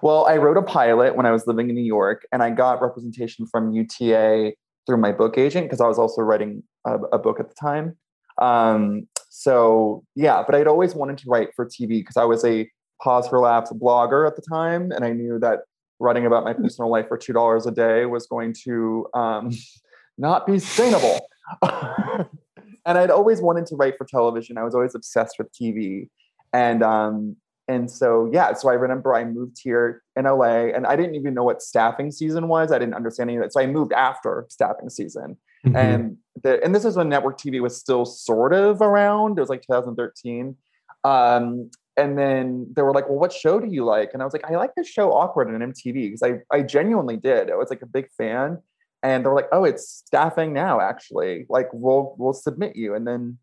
[0.02, 2.80] Well, I wrote a pilot when I was living in New York, and I got
[2.80, 4.54] representation from UTA
[4.86, 7.96] through my book agent because I was also writing a, a book at the time.
[8.40, 12.68] Um, so yeah, but I'd always wanted to write for TV because I was a
[13.02, 15.60] pause for laughs blogger at the time, and I knew that
[15.98, 19.50] writing about my personal life for two dollars a day was going to um,
[20.18, 21.20] not be sustainable.
[22.86, 24.58] and I'd always wanted to write for television.
[24.58, 26.08] I was always obsessed with TV,
[26.52, 27.36] and um,
[27.68, 31.34] and so yeah, so I remember I moved here in LA, and I didn't even
[31.34, 32.72] know what staffing season was.
[32.72, 35.36] I didn't understand any of it, so I moved after staffing season.
[35.66, 35.76] Mhm.
[35.76, 39.38] And the, and this is when network TV was still sort of around.
[39.38, 40.56] It was like 2013.
[41.04, 44.32] Um, and then they were like, "Well, what show do you like?" And I was
[44.32, 47.50] like, "I like this show Awkward on MTV because I I genuinely did.
[47.50, 48.58] I was like a big fan."
[49.02, 50.80] And they were like, "Oh, it's staffing now.
[50.80, 53.38] Actually, like we'll we'll submit you." And then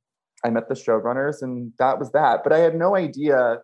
[0.45, 2.43] I met the showrunners, and that was that.
[2.43, 3.59] But I had no idea.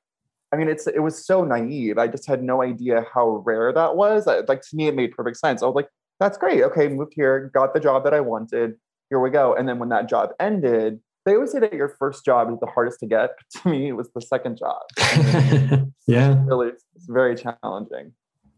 [0.51, 1.97] I mean, it's it was so naive.
[1.97, 4.27] I just had no idea how rare that was.
[4.27, 5.61] I- Like to me, it made perfect sense.
[5.61, 5.89] I was like,
[6.19, 6.63] "That's great.
[6.63, 8.75] Okay, moved here, got the job that I wanted.
[9.09, 12.25] Here we go." And then when that job ended, they always say that your first
[12.25, 13.31] job is the hardest to get.
[13.37, 14.81] But to me, it was the second job.
[16.07, 18.13] yeah, really, it's very challenging.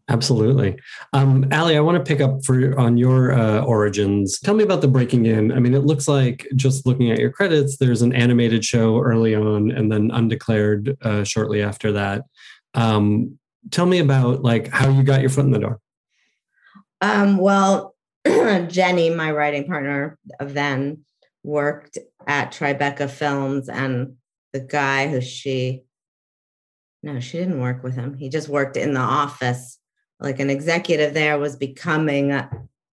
[0.08, 0.78] Absolutely.
[1.12, 4.38] Um, Ali, I want to pick up for on your uh, origins.
[4.40, 5.52] Tell me about the breaking in.
[5.52, 9.34] I mean, it looks like just looking at your credits, there's an animated show early
[9.34, 12.22] on, and then undeclared uh, shortly after that.
[12.74, 13.38] Um,
[13.70, 15.80] tell me about like how you got your foot in the door.
[17.00, 17.94] Um, well,
[18.24, 21.04] Jenny, my writing partner of then,
[21.42, 24.16] worked at Tribeca Films, and
[24.52, 25.84] the guy who she,
[27.02, 28.14] no, she didn't work with him.
[28.14, 29.78] He just worked in the office.
[30.20, 32.50] Like an executive there was becoming a,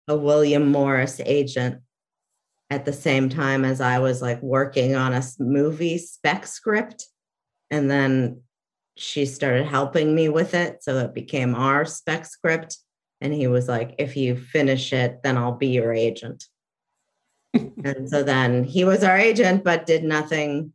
[0.09, 1.81] a William Morris agent
[2.71, 7.07] at the same time as I was like working on a movie spec script.
[7.71, 8.41] And then
[8.97, 10.83] she started helping me with it.
[10.83, 12.79] So it became our spec script.
[13.21, 16.45] And he was like, if you finish it, then I'll be your agent.
[17.55, 20.73] and so then he was our agent, but did nothing.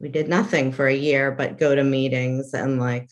[0.00, 3.08] We did nothing for a year, but go to meetings and like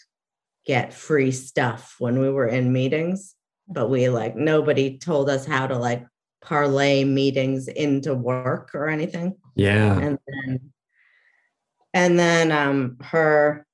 [0.66, 3.34] get free stuff when we were in meetings.
[3.68, 6.04] But we like, nobody told us how to like
[6.42, 9.96] parlay meetings into work or anything Yeah.
[9.98, 10.72] and then
[11.94, 13.64] and then um her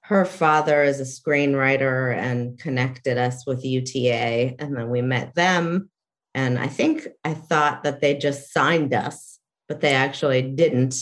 [0.00, 5.90] her father is a screenwriter and connected us with UTA and then we met them
[6.34, 10.94] and I think I thought that they just signed us but they actually didn't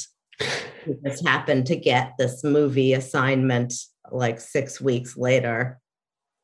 [0.85, 3.73] we just happened to get this movie assignment
[4.15, 5.81] like 6 weeks later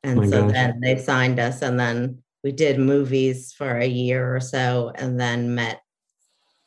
[0.03, 0.51] and My so gosh.
[0.53, 5.19] then they signed us and then we did movies for a year or so and
[5.19, 5.81] then met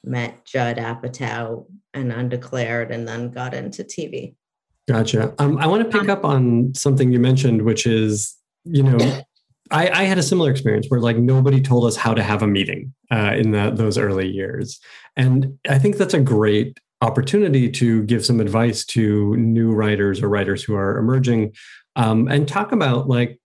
[0.05, 4.35] met Judd Apatow and undeclared and then got into TV.
[4.87, 5.35] Gotcha.
[5.39, 8.99] Um, I want to pick up on something you mentioned, which is, you know,
[9.71, 12.47] I, I had a similar experience where like nobody told us how to have a
[12.47, 14.79] meeting uh, in the, those early years,
[15.17, 20.29] and I think that's a great opportunity to give some advice to new writers or
[20.29, 21.53] writers who are emerging,
[21.97, 23.39] um, and talk about like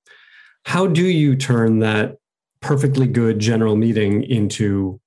[0.66, 2.16] how do you turn that
[2.62, 5.00] perfectly good general meeting into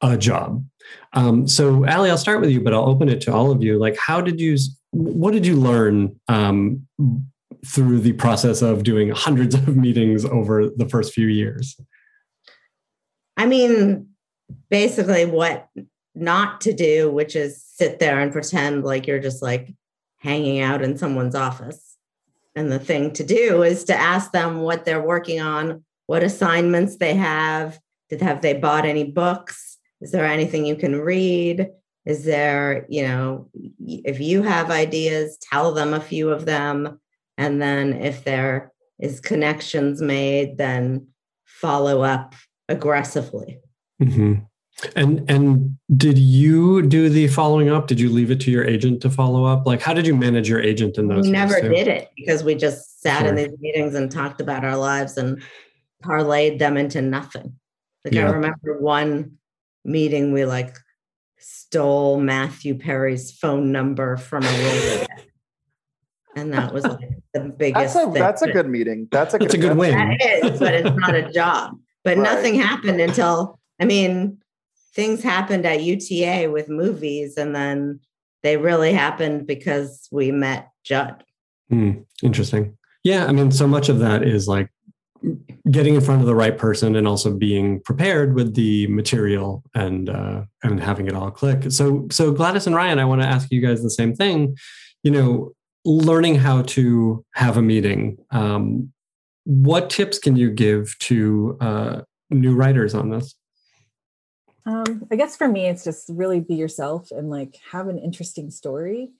[0.00, 0.64] a job.
[1.12, 3.78] Um, so, Ali, I'll start with you, but I'll open it to all of you.
[3.78, 4.56] Like, how did you?
[4.90, 6.86] What did you learn um,
[7.66, 11.78] through the process of doing hundreds of meetings over the first few years?
[13.36, 14.08] I mean,
[14.70, 15.68] basically, what
[16.18, 19.72] not to do, which is sit there and pretend like you're just like
[20.18, 21.96] hanging out in someone's office.
[22.54, 26.96] And the thing to do is to ask them what they're working on, what assignments
[26.96, 27.78] they have.
[28.08, 29.78] Did have they bought any books?
[30.00, 31.68] Is there anything you can read?
[32.04, 33.48] Is there, you know,
[33.86, 37.00] if you have ideas, tell them a few of them.
[37.36, 41.08] And then if there is connections made, then
[41.44, 42.34] follow up
[42.68, 43.60] aggressively.
[44.02, 44.34] Mm-hmm.
[44.94, 47.88] And and did you do the following up?
[47.88, 49.66] Did you leave it to your agent to follow up?
[49.66, 51.24] Like, how did you manage your agent in those?
[51.24, 54.76] We never did it because we just sat in these meetings and talked about our
[54.76, 55.42] lives and
[56.04, 57.54] parlayed them into nothing.
[58.04, 58.28] Like Yeah.
[58.28, 59.38] I remember one
[59.84, 60.76] meeting we like
[61.38, 65.06] stole Matthew Perry's phone number from a Rolodex.
[66.36, 67.00] and that was like
[67.34, 67.96] the That's biggest.
[67.96, 68.12] a thing.
[68.12, 69.08] that's a good meeting.
[69.10, 69.92] That's a good, That's a good win.
[69.96, 70.20] That
[70.52, 71.78] is, but it's not a job.
[72.04, 72.22] But Right.
[72.22, 74.38] nothing happened until I mean,
[74.98, 78.00] things happened at UTA with movies, and then
[78.42, 81.22] they really happened because we met Judd.
[81.68, 82.76] Hmm, interesting.
[83.04, 84.70] Yeah, I mean, so much of that is like
[85.70, 90.10] getting in front of the right person and also being prepared with the material and
[90.10, 91.70] uh, and having it all click.
[91.70, 94.56] So, so Gladys and Ryan, I want to ask you guys the same thing.
[95.04, 95.52] You know,
[95.84, 98.18] learning how to have a meeting.
[98.32, 98.92] Um,
[99.44, 103.37] what tips can you give to uh, new writers on this?
[104.68, 108.50] Um, I guess for me, it's just really be yourself and like have an interesting
[108.50, 109.12] story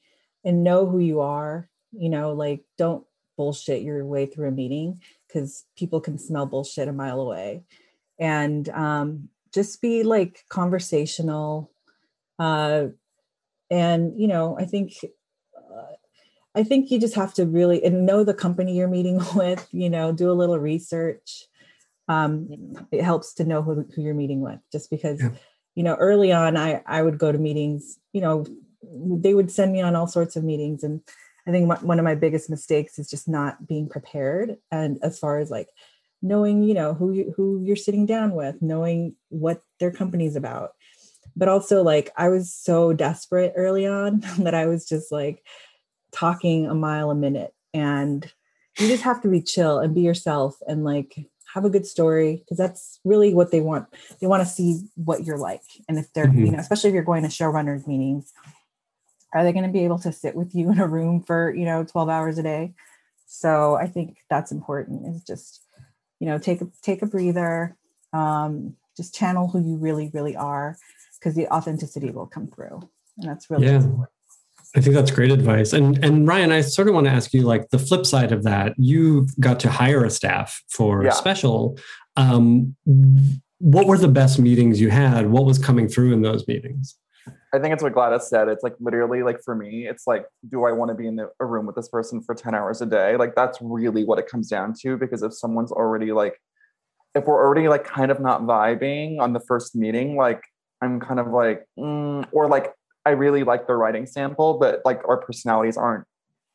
[0.44, 1.70] and know who you are.
[1.92, 3.06] You know, like don't
[3.38, 7.62] bullshit your way through a meeting because people can smell bullshit a mile away.
[8.20, 11.72] And um, just be like conversational.
[12.38, 12.88] Uh,
[13.70, 14.92] and, you know, I think.
[15.56, 15.94] Uh,
[16.54, 19.88] I think you just have to really and know the company you're meeting with, you
[19.88, 21.47] know, do a little research.
[22.08, 22.48] Um,
[22.90, 25.30] it helps to know who, who you're meeting with just because Yeah.
[25.74, 28.46] you know early on i i would go to meetings you know
[28.82, 30.82] they would send me on all sorts of meetings.
[30.82, 31.00] And
[31.46, 34.56] i think my, one of my biggest mistakes is just not being prepared.
[34.70, 35.68] And as far as like
[36.22, 40.70] knowing you know who you, who you're sitting down with knowing what their company's about.
[41.36, 45.44] But also like i was so desperate early on that i was just like
[46.12, 47.52] talking a mile a minute.
[47.74, 48.24] And
[48.78, 52.36] you just have to be chill and be yourself and like have a good story
[52.36, 53.86] because that's really what they want
[54.20, 56.52] they want to see what you're like and if they're you Mhm.
[56.52, 58.32] know especially if you're going to showrunners meetings
[59.34, 61.64] are they going to be able to sit with you in a room for you
[61.64, 62.72] know 12 hours a day
[63.26, 65.62] so i think that's important is just
[66.20, 67.76] you know take a take a breather
[68.14, 70.76] um, just channel who you really really are
[71.18, 72.80] because the authenticity will come through
[73.18, 73.82] and that's really Yeah.
[74.76, 75.72] I think that's great advice.
[75.72, 78.42] And and Ryan, I sort of want to ask you like the flip side of
[78.44, 78.74] that.
[78.76, 81.10] You got to hire a staff for Yeah.
[81.10, 81.78] special.
[82.16, 82.76] Um,
[83.58, 85.30] what were the best meetings you had?
[85.30, 86.96] What was coming through in those meetings?
[87.54, 88.48] I think it's what Gladys said.
[88.48, 91.30] It's like literally like for me, it's like, do I want to be in the,
[91.40, 93.16] a room with this person for 10 hours a day?
[93.16, 94.96] Like that's really what it comes down to.
[94.96, 96.40] Because if someone's already like,
[97.14, 100.42] if we're already like kind of not vibing on the first meeting, like
[100.82, 102.72] I'm kind of like, mm, or like
[103.04, 106.04] I really like the writing sample, but like our personalities aren't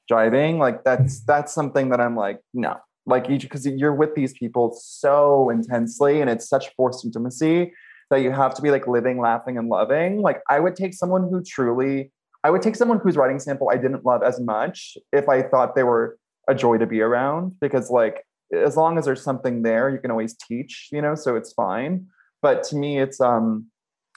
[0.07, 0.59] driving.
[0.59, 2.77] Like that's that's something that I'm like, no.
[3.05, 7.73] Like you because you're with these people so intensely and it's such forced intimacy
[8.09, 10.21] that you have to be like living, laughing, and loving.
[10.21, 12.11] Like I would take someone who truly,
[12.43, 15.75] I would take someone whose writing sample I didn't love as much if I thought
[15.75, 16.17] they were
[16.47, 17.59] a joy to be around.
[17.59, 18.23] Because like
[18.53, 22.07] as long as there's something there, you can always teach, you know, so it's fine.
[22.41, 23.67] But to me, it's um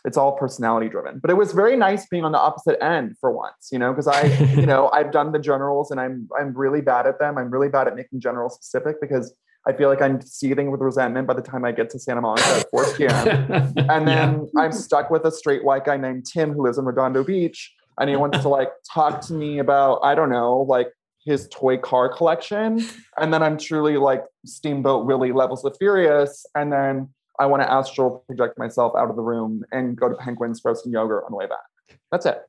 [0.06, 1.18] it's all personality driven.
[1.18, 4.06] But it was very nice being on the opposite end for once, you know, because
[4.06, 7.36] I, you know, I've done the generals and I'm I'm really bad at them.
[7.36, 9.34] I'm really bad at making general specific because
[9.66, 12.46] I feel like I'm seething with resentment by the time I get to Santa Monica
[12.46, 13.74] at 4 p.m.
[13.90, 17.24] And then I'm stuck with a straight white guy named Tim who lives in Redondo
[17.24, 17.74] Beach.
[17.98, 20.92] And he wants to like talk to me about, I don't know, like
[21.24, 22.86] his toy car collection.
[23.18, 26.46] And then I'm truly like Steamboat Willie levels of furious.
[26.54, 27.08] And then
[27.38, 30.92] I want to astral project myself out of the room and go to Penguin's frozen
[30.92, 31.98] yogurt on the way back.
[32.10, 32.42] That's it.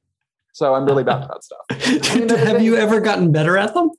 [0.53, 2.29] So I'm really bad at that stuff.
[2.47, 3.91] Have you ever gotten better at them?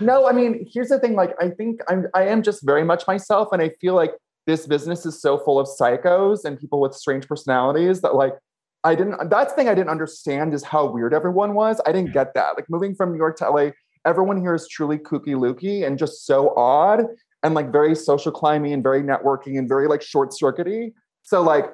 [0.00, 1.14] No, I mean, here's the thing.
[1.14, 4.12] Like, I think I'm I am just very much myself, and I feel like
[4.46, 8.34] this business is so full of psychos and people with strange personalities that like
[8.82, 11.80] I didn't that's the thing I didn't understand is how weird everyone was.
[11.86, 12.56] I didn't get that.
[12.56, 13.70] Like moving from New York to LA,
[14.04, 17.04] everyone here is truly kooky looky and just so odd
[17.42, 20.92] and like very social climbing and very networking and very like short circuity.
[21.22, 21.66] So like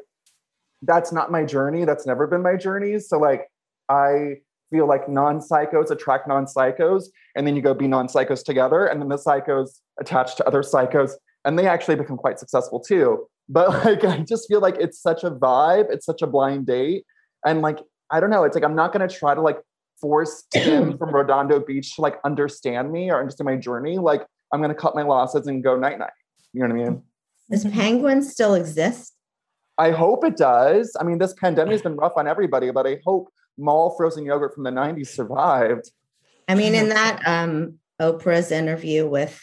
[0.83, 1.85] that's not my journey.
[1.85, 2.99] That's never been my journey.
[2.99, 3.49] So like
[3.89, 4.37] I
[4.71, 7.05] feel like non-psychos attract non-psychos
[7.37, 11.13] and then you go be non-psychos together and then the psychos attach to other psychos
[11.45, 15.23] and they actually become quite successful too but like i just feel like it's such
[15.23, 17.05] a vibe it's such a blind date
[17.47, 17.79] and like
[18.11, 19.59] i don't know it's like i'm not going to try to like
[20.01, 24.61] force tim from redondo beach to like understand me or understand my journey like i'm
[24.61, 26.13] going to cut my losses and go night night
[26.53, 27.03] you know what i mean
[27.51, 29.13] Does Penguin still exist?
[29.77, 32.99] i hope it does i mean this pandemic has been rough on everybody but i
[33.05, 33.29] hope
[33.59, 35.91] mall frozen yogurt from the 90s survived
[36.47, 39.41] I mean, in that um, Oprah's interview with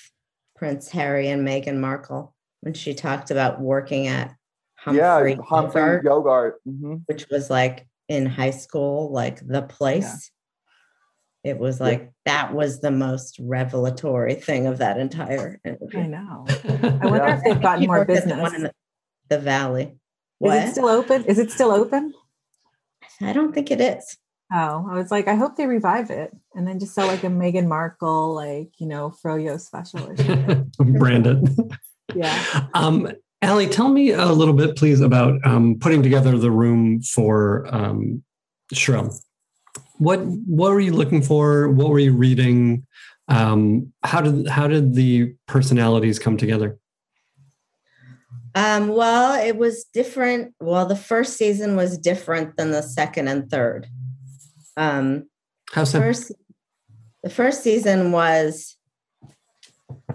[0.56, 4.36] Prince Harry and Meghan Markle, when she talked about working at
[4.76, 7.02] Humphrey, yeah humphrey Yogart, yogurt Mhm.
[7.08, 10.30] which was like in high school, like the place.
[11.44, 16.46] It was like that was the most revelatory thing of that entire I know.
[16.50, 18.42] I wonder if they've gotten more worked at the business.
[18.42, 18.74] one in the,
[19.30, 19.96] the valley.
[20.40, 21.26] Is it still open?
[21.26, 22.14] Is it still open?
[23.22, 24.18] I don't think it is.
[24.54, 27.28] Oh, I was like, I hope they revive it and then just sell like a
[27.28, 30.72] Meghan Markle, like, you know, Froyo special or something.
[30.98, 31.48] Branded.
[32.14, 32.68] yeah.
[32.74, 33.12] Um,
[33.42, 38.24] Ali, tell me a little bit, please, about um, putting together the room for um,
[38.74, 39.18] Shrill.
[40.02, 41.70] What what were you looking for?
[41.70, 42.88] What were you reading?
[43.28, 46.80] Um, how did how did the personalities come together?
[48.56, 50.56] Um, well, it was different.
[50.60, 53.90] Well, the first season was different than the second and third.
[54.76, 55.30] Um,
[55.72, 56.00] How so?
[56.00, 56.32] first,
[57.22, 58.76] the first season was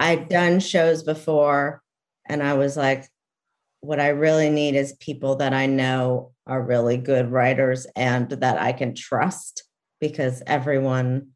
[0.00, 1.80] I'd done shows before,
[2.28, 3.08] and I was like,
[3.82, 8.60] what I really need is people that I know are really good writers and that
[8.60, 9.62] I can trust
[10.00, 11.28] because everyone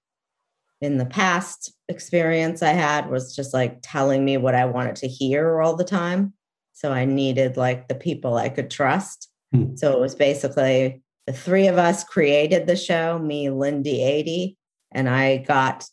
[0.80, 5.08] in the past experience I had was just like telling me what I wanted to
[5.08, 6.32] hear all the time.
[6.72, 9.28] So I needed like the people I could trust.
[9.52, 9.76] Hmm.
[9.76, 14.56] So it was basically the three of us created the show, me, Lindy Aidy,
[14.90, 15.84] and I got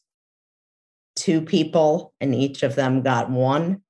[1.15, 3.81] two people, and each of them got one,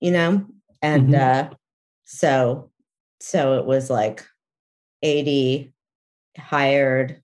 [0.00, 0.46] you know?
[0.82, 1.50] And Mhm.
[1.50, 1.54] uh
[2.04, 2.70] so
[3.20, 4.26] so it was like
[5.04, 5.72] Aidy
[6.36, 7.22] hired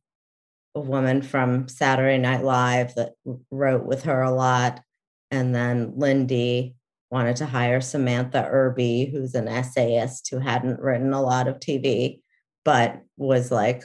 [0.77, 3.14] a woman from Saturday Night Live that
[3.51, 4.83] wrote with her a lot.
[5.31, 6.77] And then Lindy
[7.11, 12.20] wanted to hire Samantha Irby, who's an essayist who hadn't written a lot of TV,
[12.64, 13.85] but was like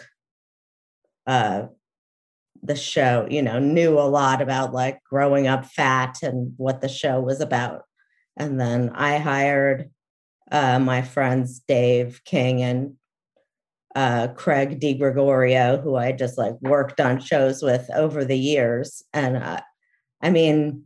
[1.25, 1.67] uh
[2.63, 6.89] the show, you know, knew a lot about like growing up fat and what the
[6.89, 7.83] show was about.
[8.37, 9.89] And then I hired
[10.51, 12.97] uh, my friends Dave King and
[13.95, 19.03] uh, Craig DiGregorio, who I just like worked on shows with over the years.
[19.13, 19.61] And uh,
[20.21, 20.83] I mean,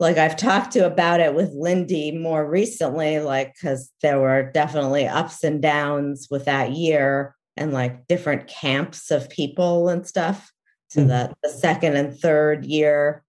[0.00, 5.06] like I've talked to about it with Lindy more recently, like, because there were definitely
[5.06, 10.50] ups and downs with that year and like different camps of people and stuff.
[10.88, 11.08] So Mhm.
[11.08, 13.22] that the second and third year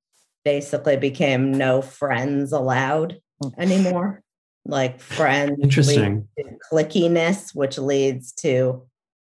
[0.44, 3.20] basically became no friends allowed
[3.58, 4.23] anymore.
[4.66, 6.28] Like friends Interesting.
[6.72, 8.84] clickiness, which leads to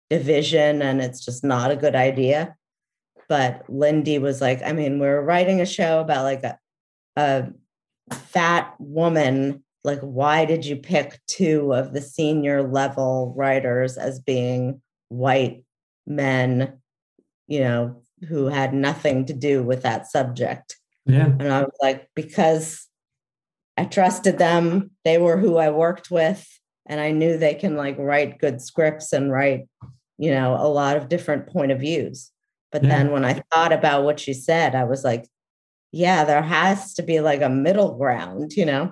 [0.10, 2.56] division, and it's just not a good idea.
[3.30, 6.58] But Lindy was like, I mean, we're writing a show about like a,
[7.16, 7.50] a
[8.12, 9.64] fat woman.
[9.84, 15.64] Like, why did you pick two of the senior level writers as being white
[16.06, 16.80] men,
[17.48, 20.76] you know, who had nothing to do with that subject?
[21.06, 21.28] Yeah.
[21.28, 22.89] And I was like, because
[23.80, 24.91] I trusted them.
[25.05, 26.45] They were who I worked with.
[26.86, 29.69] And I knew they can like write good scripts and write,
[30.17, 32.30] you know, a lot of different point of views.
[32.73, 32.89] But Yeah.
[32.89, 35.27] then when I thought about what she said, I was like,
[35.93, 38.91] yeah, there has to be like a middle ground, you know?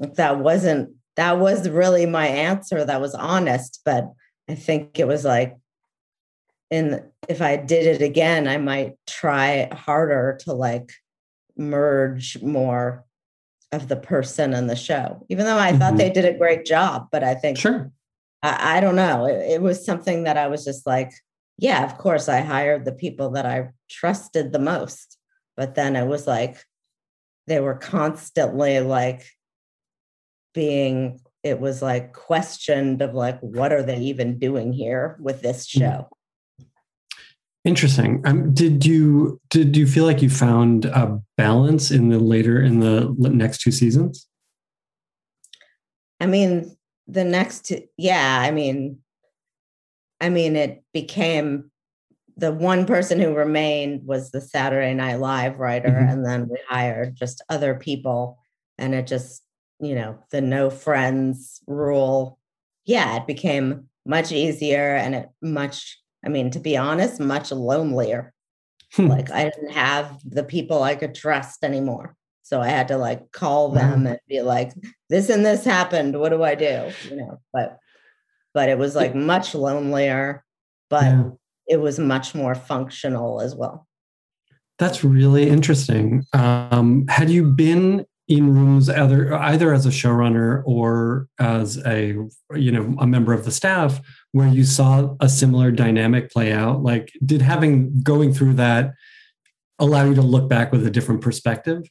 [0.00, 2.84] Like, That wasn't, that was really my answer.
[2.84, 3.80] That was honest.
[3.84, 4.12] But
[4.48, 5.56] I think it was like,
[6.70, 10.90] and if I did it again, I might try harder to like
[11.54, 13.04] merge more
[13.72, 15.98] of the person and the show, even though I thought Mhm.
[15.98, 17.08] they did a great job.
[17.10, 17.90] But I think Sure.
[18.42, 19.26] I, I don't know.
[19.26, 21.10] It, it was something that I was just like,
[21.58, 25.18] yeah, of course, I hired the people that I trusted the most.
[25.56, 26.64] But then it was like
[27.46, 29.24] they were constantly like
[30.54, 35.66] being, it was like questioned of like, what are they even doing here with this
[35.66, 35.78] Mhm.
[35.80, 36.08] show?
[37.64, 38.20] Interesting.
[38.24, 42.80] Um, did you did you feel like you found a balance in the later in
[42.80, 44.26] the next two seasons?
[46.20, 48.98] I mean, the next, two- yeah, I mean,
[50.20, 51.70] I mean, it became
[52.36, 56.12] the one person who remained was the Saturday Night Live writer, Mhm.
[56.12, 58.38] and then we hired just other people,
[58.78, 59.42] and it just,
[59.80, 62.38] you know, the no friends rule.
[62.84, 68.32] Yeah, it became much easier and it much, I mean, to be honest, much lonelier.
[68.94, 69.06] Hmm.
[69.08, 72.14] Like I didn't have the people I could trust anymore.
[72.42, 73.74] So I had to like call Wow.
[73.74, 74.72] them and be like,
[75.08, 76.18] this and this happened.
[76.18, 76.90] What do I do?
[77.08, 77.78] You know, but
[78.54, 80.44] but it was like much lonelier,
[80.90, 81.30] but Yeah.
[81.68, 83.86] it was much more functional as well.
[84.78, 86.24] That's really interesting.
[86.32, 92.16] Um, had you been in rooms either either as a showrunner or as a
[92.54, 94.00] you know a member of the staff
[94.32, 96.82] where you saw a similar dynamic play out?
[96.82, 98.94] Like, did having going through that
[99.78, 101.82] allow you to look back with a different perspective?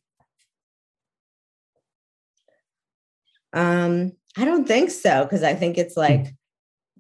[3.54, 6.34] Um, I don't think so because I think it's like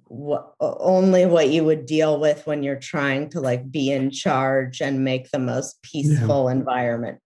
[0.07, 4.81] what, only what you would deal with when you're trying to like be in charge
[4.81, 7.19] and make the most peaceful environment.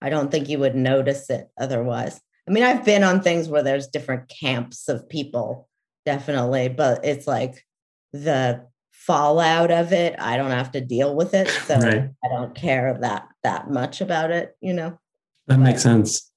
[0.00, 2.20] I don't think you would notice it otherwise.
[2.46, 5.68] I mean, I've been on things where there's different camps of people,
[6.06, 7.66] definitely, but it's like
[8.12, 11.48] the fallout of it, I don't have to deal with it.
[11.48, 12.10] So Right.
[12.24, 14.98] I don't care that that much about it, you know.
[15.46, 16.30] That makes sense.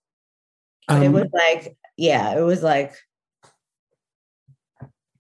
[0.88, 2.96] But it Um, was like, yeah, it was like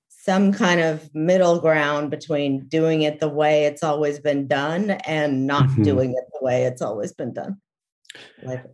[0.09, 5.47] some kind of middle ground between doing it the way it's always been done and
[5.47, 5.83] not Mhm.
[5.83, 7.59] doing it the way it's always been done.
[8.43, 8.65] Like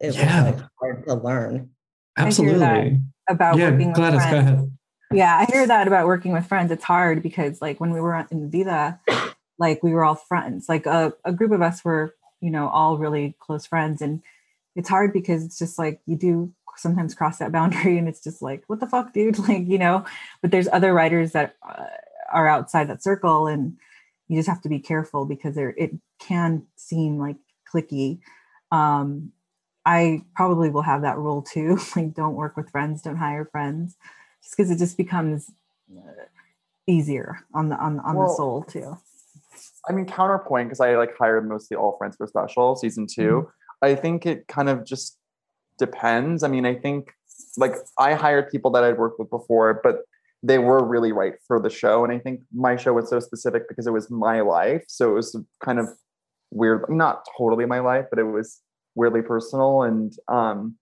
[0.00, 0.50] it Yeah.
[0.52, 1.70] was like hard to learn.
[2.16, 2.76] I hear that.
[2.78, 3.00] absolutely.
[3.28, 4.50] about Yeah, working with Gladys, go friends.
[4.50, 4.78] ahead.
[5.12, 6.70] Yeah, I hear that about working with friends.
[6.70, 9.00] It's hard because like when we were in Vida,
[9.58, 10.68] like we were all friends.
[10.68, 14.02] Like a, a group of us were, you know, all really close friends.
[14.02, 14.22] And
[14.76, 18.42] it's hard because it's just like you do sometimes cross that boundary and it's just
[18.42, 19.38] like, what the fuck, dude?
[19.48, 20.04] Like, you know,
[20.42, 21.86] but there's other writers that uh,
[22.32, 23.76] are outside that circle and
[24.28, 27.36] you just have to be careful because there it can seem like
[27.72, 28.18] clicky.
[28.70, 29.32] Um,
[29.86, 31.78] I probably will have that rule too.
[31.96, 33.96] Like, don't work with friends, don't hire friends,
[34.42, 35.50] just because it just becomes
[35.96, 36.24] uh,
[36.86, 38.98] easier on the on on Well, the soul too.
[39.88, 43.46] I mean, counterpoint because I like hired mostly all friends for special season 2
[43.82, 45.18] I think it kind of just
[45.78, 46.42] depends.
[46.42, 47.12] I mean, I think
[47.56, 50.00] like I hired people that I'd worked with before, but
[50.42, 52.04] they were really right for the show.
[52.04, 54.84] And I think my show was so specific because it was my life.
[54.88, 55.88] So it was kind of
[56.54, 58.60] weird, not totally my life, but it was
[58.94, 59.82] weirdly personal.
[59.82, 60.76] And um,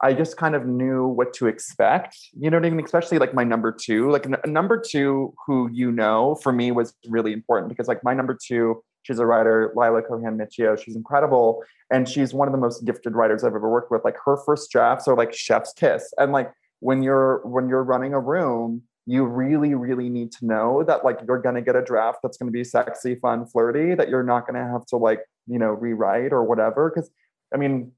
[0.00, 2.16] I just kind of knew what to expect.
[2.38, 2.84] You know what I mean?
[2.84, 6.94] Especially like my number two, like n- number two, who you know, for me was
[7.08, 10.78] really important because like my number two, she's a writer, Lila Cohan Michio.
[10.80, 14.04] She's incredible, and she's one of the most gifted writers I've ever worked with.
[14.04, 18.14] Like her first drafts are like chef's kiss, and like when you're when you're running
[18.14, 18.82] a room.
[19.08, 22.50] You really, really need to know that like you're gonna get a draft that's gonna
[22.50, 26.44] be sexy, fun, flirty, that you're not gonna have to like, you know, rewrite or
[26.44, 26.90] whatever.
[26.90, 27.10] Cause
[27.52, 27.92] I mean,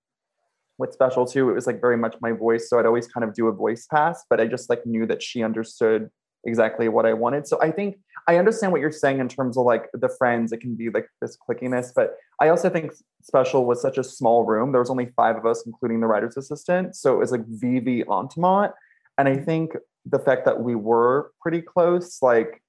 [0.79, 2.71] with special too, it was like very much my voice.
[2.71, 5.23] So I'd always kind of do a voice pass, but I just like knew that
[5.23, 6.11] she understood
[6.45, 7.47] exactly what I wanted.
[7.47, 7.99] So I think
[8.29, 11.09] I understand what you're saying in terms of like the friends, it can be like
[11.21, 12.93] this clickiness, but I also think
[13.23, 14.73] special was such a small room.
[14.73, 16.97] There was only five of us, including the writer's assistant.
[16.97, 18.73] So it was like VV Entamont.
[19.19, 19.73] And I think
[20.07, 22.63] the fact that we were pretty close, like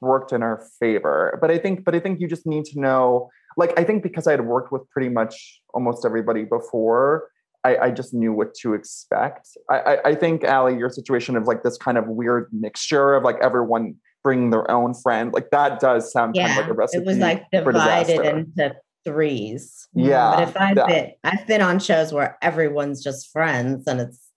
[0.00, 1.38] worked in our favor.
[1.40, 4.26] But I think, but I think you just need to know, like, I think because
[4.26, 7.28] I had worked with pretty much almost everybody before,
[7.64, 9.48] I, I just knew what to expect.
[9.70, 13.22] I, I, I think, Ali, your situation of like this kind of weird mixture of
[13.24, 16.60] like everyone bringing their own friend, like that does sound kind of Yeah.
[16.62, 17.02] like a recipe.
[17.02, 19.88] it was like divided into threes.
[19.94, 20.86] Yeah, But if I've yeah.
[20.86, 24.29] been I've been on shows where everyone's just friends and it's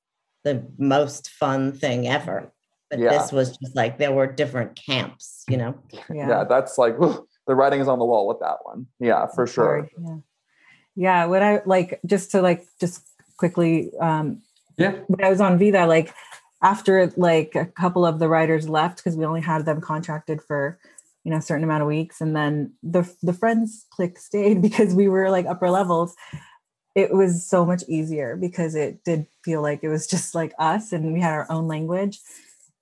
[0.44, 2.52] the most fun thing ever.
[2.90, 3.10] But Yeah.
[3.10, 5.76] this was just like there were different camps, you know.
[6.10, 8.88] Yeah, yeah, that's like whew, the writing is on the wall with that one.
[9.00, 9.66] Yeah, for it's sure.
[9.66, 10.18] hard, Yeah.
[10.96, 11.26] Yeah.
[11.26, 13.02] What I like just to like just
[13.38, 14.42] quickly um
[14.78, 14.92] Yeah.
[15.08, 16.14] when I was on Vida, like
[16.62, 20.80] after like a couple of the writers left because we only had them contracted for
[21.24, 24.94] you know a certain amount of weeks, and then the the friends click stayed because
[24.94, 26.16] we were like upper levels.
[26.96, 30.94] It was so much easier because it did feel like it was just like us,
[30.94, 32.20] and we had our own language.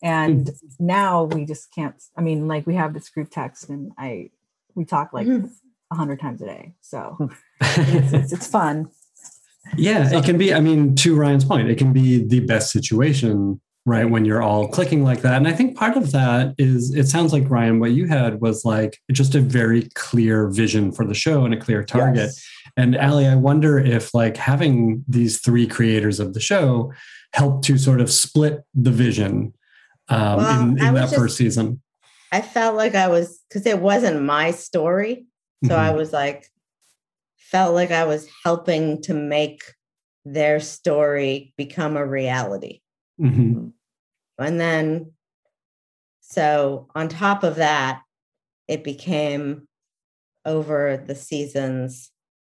[0.04, 0.86] And mm-hmm.
[0.86, 1.96] now we just can't.
[2.18, 4.32] I mean, like we have this group text, and I
[4.76, 5.48] we talk like mm-hmm.
[5.92, 7.26] a hundred times a day, so hmm.
[7.62, 8.90] it's, it's, it's fun.
[9.78, 10.54] Yeah, it can be.
[10.54, 14.10] I mean, to Ryan's point, it can be the best situation, right?
[14.10, 15.36] When you're all clicking like that.
[15.36, 18.66] And I think part of that is it sounds like, Ryan, what you had was
[18.66, 22.16] like just a very clear vision for the show and a clear target.
[22.16, 22.46] Yes.
[22.78, 26.92] And Ali, I wonder if like having these three creators of the show
[27.34, 29.54] helped to sort of split the vision
[30.10, 31.82] um, Well, in, in that just- first season.
[32.34, 35.26] I felt like I was because it wasn't my story.
[35.66, 35.98] So I Mhm.
[35.98, 36.48] was like,
[37.38, 39.62] felt like I was helping to make
[40.24, 42.80] their story become a reality.
[43.20, 43.74] Mhm.
[44.40, 45.12] And then,
[46.22, 48.02] so on top of that,
[48.68, 49.68] it became
[50.46, 52.12] over the seasons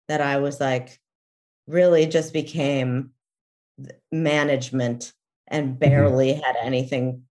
[0.09, 0.99] that I was like,
[1.67, 3.11] really just became
[4.11, 5.13] management
[5.47, 5.79] and mm-hmm.
[5.79, 7.23] barely had anything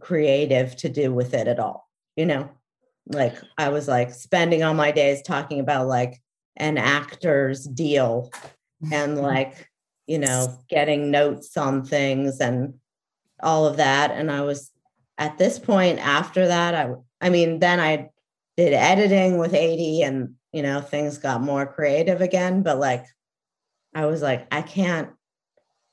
[0.00, 1.88] creative to do with it at all.
[2.16, 2.50] You know,
[3.06, 6.20] like I was like spending all my days talking about like
[6.56, 8.30] an actor's deal
[8.90, 9.24] and mm-hmm.
[9.24, 9.70] like,
[10.06, 12.74] you know, getting notes on things and
[13.42, 14.10] all of that.
[14.12, 14.70] And I was
[15.18, 18.08] at this point after that, I I mean, then I
[18.56, 22.62] did editing with Aidy and you know, things got more creative again.
[22.62, 23.04] But like
[23.94, 25.10] I was like, I can't,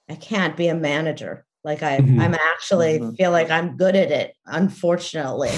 [0.10, 1.45] I can't be a manager.
[1.64, 2.19] Like I, Mhm.
[2.19, 3.18] I'm actually Mhm.
[3.18, 5.52] feel like I'm good at it, unfortunately.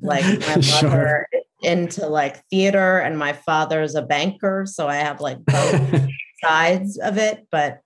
[0.00, 0.90] Like my Sure.
[0.90, 4.64] mother is into like theater and my father's a banker.
[4.66, 6.10] So I have like both
[6.42, 7.80] sides of it, but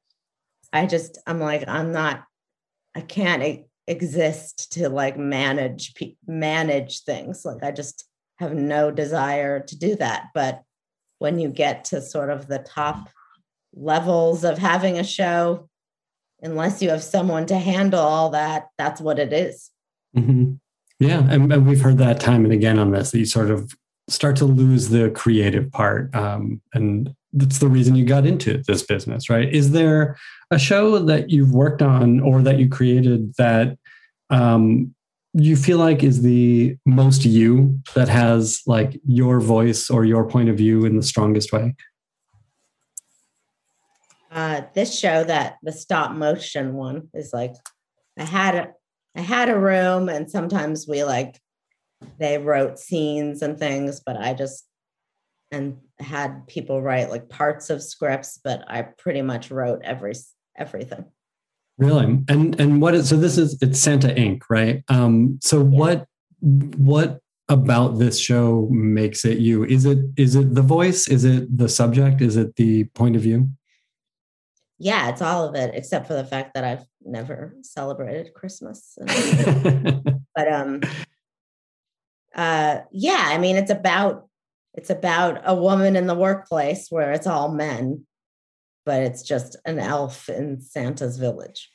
[0.73, 2.25] I just I'm like I'm not
[2.95, 5.95] I can't exist to like manage
[6.27, 7.45] manage things.
[7.45, 8.05] Like I just
[8.39, 10.29] have no desire to do that.
[10.35, 10.63] But
[11.19, 13.09] when you get to sort of the top
[13.75, 15.69] levels of having a show,
[16.43, 19.71] unless you have someone to handle all that, that's what it is.
[20.17, 20.55] Mm-hmm.
[20.99, 23.73] Yeah, and, and, we've heard that time and again on this that you sort of
[24.09, 28.83] start to lose the creative part, um, and that's the reason you got into this
[28.83, 29.53] business, right?
[29.53, 30.17] Is there
[30.51, 33.79] a show that you've worked on or that you created that
[34.31, 34.95] um,
[35.35, 40.49] you feel like is the most you that has like your voice or your point
[40.49, 41.75] of view in the strongest way?
[44.31, 47.55] Uh, this show that the stop motion one is like
[48.19, 48.73] I had a
[49.15, 51.39] I had a room and sometimes we like
[52.19, 54.67] they wrote scenes and things, but I just
[55.51, 60.15] and had people write like parts of scripts, but I pretty much wrote every
[60.57, 61.05] everything.
[61.87, 62.25] Really?
[62.29, 64.83] And and what is so this is it's Santa Inc., right?
[64.89, 65.79] Um so yeah.
[65.79, 66.07] what
[66.41, 69.65] what about this show makes it you?
[69.65, 71.09] Is it is it the voice?
[71.09, 72.21] Is it the subject?
[72.21, 73.51] Is it the point of view?
[74.83, 78.99] yeah, it's all of it, except for the fact that I've never celebrated Christmas.
[80.35, 80.81] but um,
[82.35, 84.27] uh, yeah, I mean, it's about
[84.75, 88.07] it's about a woman in the workplace where it's all men,
[88.85, 91.71] but it's just an elf in Santa's village.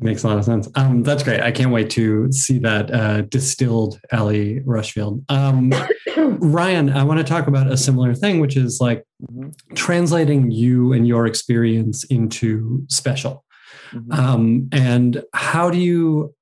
[0.00, 0.68] Makes a lot of sense.
[0.76, 1.40] Um, that's great.
[1.40, 5.24] I can't wait to see that uh, distilled Ali Rushfield.
[5.28, 5.72] Um,
[6.16, 9.48] Ryan, I want to talk about a similar thing, which is like mm-hmm.
[9.74, 13.44] translating you and your experience into special.
[13.90, 14.12] Mm-hmm.
[14.12, 16.32] Um, and how do you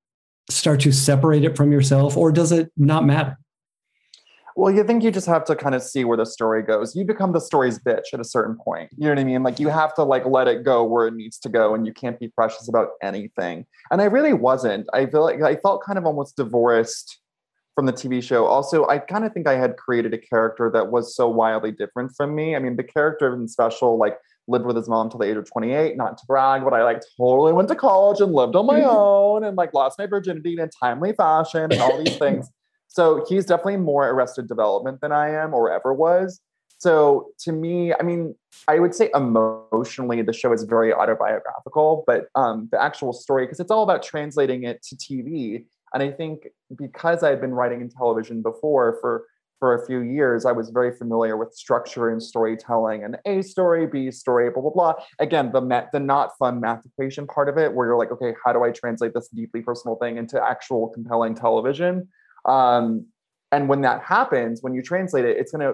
[0.51, 3.39] start to separate it from yourself, or does it not matter?
[4.57, 6.97] Well, you think you just have to kind of see where the story goes.
[6.97, 8.91] You become the story's bitch at a certain point.
[8.97, 9.43] You know what I mean?
[9.43, 11.93] Like you have to like let it go where it needs to go, and you
[11.93, 13.67] can't be precious about anything.
[13.91, 14.89] And I really wasn't.
[14.95, 17.21] I feel like I felt kind of almost divorced
[17.75, 18.47] from the TV show.
[18.47, 22.13] Also, I kind of think I had created a character that was so wildly different
[22.17, 22.57] from me.
[22.57, 24.17] I mean, the character in special, like
[24.49, 27.03] lived with his mom till the age of 28, not to brag, but I like
[27.19, 30.61] totally went to college and lived on my own and like lost my virginity in
[30.61, 32.51] a timely fashion and all these things.
[32.97, 36.41] So he's definitely more arrested development than I am or ever was.
[36.79, 38.35] So to me, I mean,
[38.69, 43.61] I would say emotionally, the show is very autobiographical, but um, the actual story, because
[43.61, 45.67] it's all about translating it to TV.
[45.93, 49.27] And I think because I had been writing in television before for
[49.59, 53.87] for a few years, I was very familiar with structure and storytelling and A story,
[53.87, 54.95] B story, blah, blah, blah.
[55.19, 58.35] Again, the met, the not fun math equation part of it, where you're like, okay,
[58.43, 62.09] how do I translate this deeply personal thing into actual compelling television?
[62.47, 63.07] Um,
[63.53, 65.73] and when that happens, when you translate it, it's gonna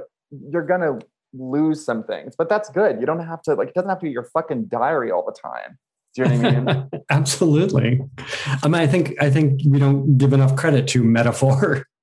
[0.51, 0.99] you're gonna
[1.35, 3.01] lose some things, but that's good.
[3.01, 5.32] You don't have to like it doesn't have to be your fucking diary all the
[5.32, 5.78] time.
[6.15, 6.90] Do you know what I mean?
[7.11, 8.01] Absolutely.
[8.62, 11.86] I mean, I think I think we don't give enough credit to metaphor.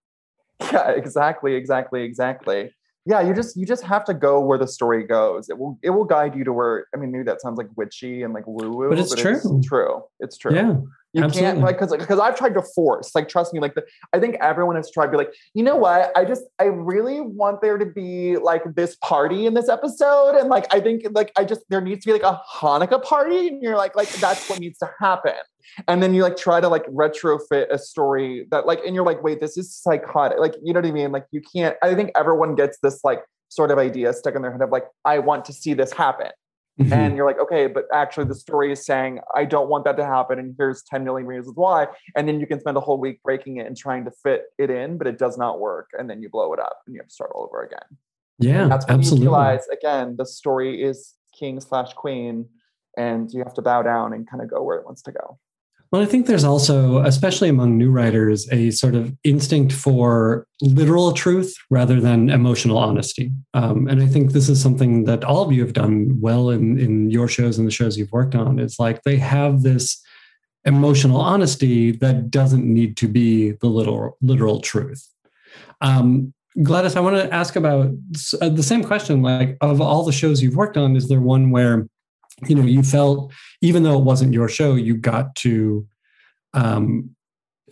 [0.73, 2.75] Yeah, exactly, exactly, exactly.
[3.05, 5.49] Yeah, you just you just have to go where the story goes.
[5.49, 6.85] It will it will guide you to where.
[6.93, 9.35] I mean, maybe that sounds like witchy and like woo woo, but it's but true.
[9.37, 10.03] It's true.
[10.19, 10.53] It's true.
[10.53, 10.75] Yeah.
[11.13, 11.53] You Absolutely.
[11.53, 13.83] can't like because because I've tried to force like trust me like the
[14.13, 16.15] I think everyone has tried to be like you know what?
[16.15, 20.49] I just I really want there to be like this party in this episode and
[20.49, 23.63] like I think like I just there needs to be like a Hanukkah party and
[23.63, 25.33] you're like like that's what needs to happen.
[25.87, 29.23] And then you like try to like retrofit a story that like and you're like
[29.23, 31.11] wait this is psychotic like you know what I mean?
[31.11, 34.51] Like you can't I think everyone gets this like sort of idea stuck in their
[34.51, 36.29] head of like I want to see this happen
[36.79, 36.93] Mm-hmm.
[36.93, 40.05] And you're like, okay, but actually the story is saying, I don't want that to
[40.05, 40.39] happen.
[40.39, 41.87] And here's 10 million reasons why.
[42.15, 44.69] And then you can spend a whole week breaking it and trying to fit it
[44.69, 45.89] in, but it does not work.
[45.97, 47.97] And then you blow it up and you have to start all over again.
[48.39, 49.25] Yeah, and that's when absolutely.
[49.25, 52.45] you realize, again, the story is king slash queen
[52.97, 55.37] and you have to bow down and kind of go where it wants to go.
[55.91, 61.13] Well, I think there's also, especially among new writers, a sort of instinct for literal
[61.13, 63.31] truth rather than emotional honesty.
[63.55, 66.79] Um, and I think this is something that all of you have done well in,
[66.79, 68.59] in your shows and the shows you've worked on.
[68.59, 69.99] It's like they have this
[70.63, 75.07] emotional honesty that doesn't need to be the literal, literal truth.
[75.81, 77.91] Um, Gladys, I want to ask about
[78.41, 79.21] uh, the same question.
[79.21, 81.87] Like, of all the shows you've worked on, is there one where
[82.47, 85.87] you know you felt even though it wasn't your show you got to
[86.53, 87.15] um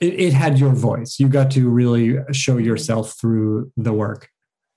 [0.01, 1.19] it, it had your voice.
[1.19, 4.29] You got to really show yourself through the work.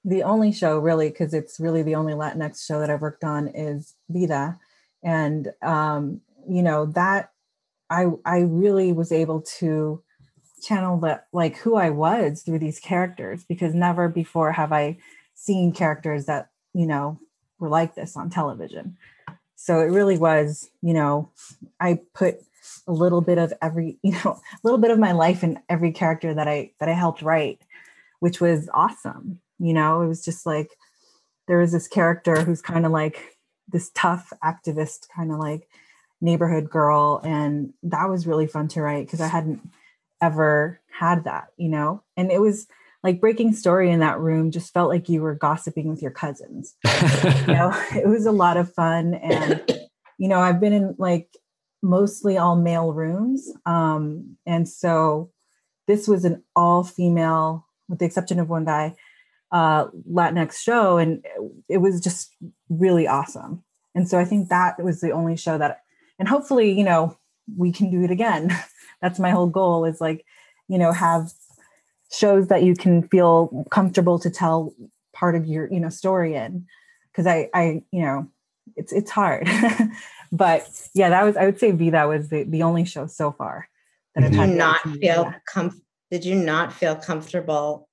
[0.04, 3.48] The only show really because it's really the only latinx show that i've worked on
[3.48, 4.58] is vida.
[5.02, 7.32] And um you know that
[7.90, 10.02] i i really was able to
[10.62, 14.96] channel that like who i was through these characters because never before have i
[15.34, 17.18] seen characters that you know
[17.58, 18.96] were like this on television
[19.62, 21.28] so it really was, you know,
[21.78, 22.38] I put
[22.86, 25.92] a little bit of every, you know, a little bit of my life in every
[25.92, 27.60] character that I that I helped write,
[28.20, 29.40] which was awesome.
[29.58, 30.70] You know, it was just like
[31.46, 33.36] there was this character who's kind of like
[33.68, 35.68] this tough activist, kind of like
[36.22, 37.20] neighborhood girl.
[37.22, 39.60] And that was really fun to write because I hadn't
[40.22, 42.02] ever had that, you know?
[42.16, 42.66] And it was
[43.02, 46.74] like breaking story in that room just felt like you were gossiping with your cousins.
[46.84, 49.14] you know, it was a lot of fun.
[49.14, 49.62] And,
[50.18, 51.28] you know, I've been in like
[51.82, 53.50] mostly all male rooms.
[53.64, 55.30] Um, and so
[55.86, 58.94] this was an all female, with the exception of one guy,
[59.50, 60.98] uh, Latinx show.
[60.98, 61.24] And
[61.68, 62.34] it was just
[62.68, 63.64] really awesome.
[63.94, 65.80] And so I think that was the only show that,
[66.18, 67.16] and hopefully, you know,
[67.56, 68.54] we can do it again.
[69.02, 70.24] That's my whole goal is like,
[70.68, 71.32] you know, have
[72.12, 74.74] shows that you can feel comfortable to tell
[75.12, 76.66] part of your, you know, story in.
[77.14, 78.28] Cause I, I, you know,
[78.76, 79.48] it's, it's hard.
[80.32, 83.32] but yeah, that was, I would say V, that was the, the only show so
[83.32, 83.68] far
[84.14, 84.50] that I've Did had.
[84.50, 85.34] you not feel yeah.
[85.48, 87.88] com- did you not feel comfortable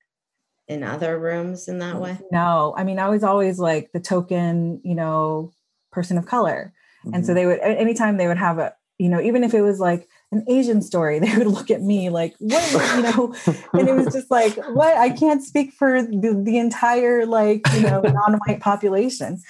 [0.67, 2.17] in other rooms in that way?
[2.31, 5.51] No, I mean, I was always like the token, you know,
[5.91, 6.73] person of color.
[7.13, 7.35] And so Mhm.
[7.35, 10.45] they would, anytime they would have a, you know, even if it was like an
[10.47, 13.35] Asian story, they would look at me like, what, you know,
[13.73, 14.97] and it was just like, what?
[14.97, 19.41] I can't speak for the, the entire, like, you know, non white population.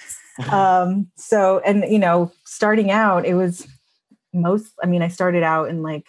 [0.50, 3.66] Um, so, and, you know, starting out, it was
[4.32, 6.06] most, I mean, I started out in like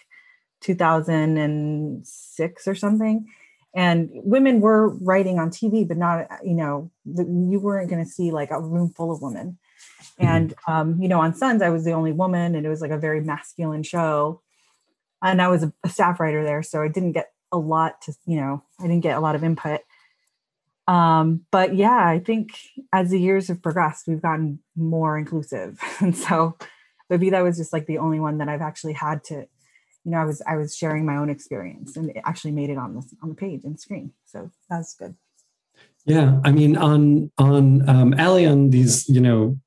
[0.60, 3.26] 2006 or something.
[3.72, 8.10] And women were writing on TV, but not, you know, the, you weren't going to
[8.10, 9.58] see like a room full of women.
[10.18, 12.90] And, um, you know, on Sons, I was the only woman and it was like
[12.90, 14.42] a very masculine show.
[15.22, 16.62] And I was a, staff writer there.
[16.62, 19.44] So I didn't get a lot to, you know, I didn't get a lot of
[19.44, 19.80] input.
[20.86, 22.58] Um, but yeah, I think
[22.92, 25.78] as the years have progressed, we've gotten more inclusive.
[26.00, 26.56] And so,
[27.08, 29.46] that was just like the only one that I've actually had to,
[30.04, 32.78] you know, I was I was sharing my own experience and it actually made it
[32.78, 34.12] on this on the page and screen.
[34.26, 35.16] So that's good.
[36.06, 39.58] Yeah, I mean, on on um, Ali on these, you know,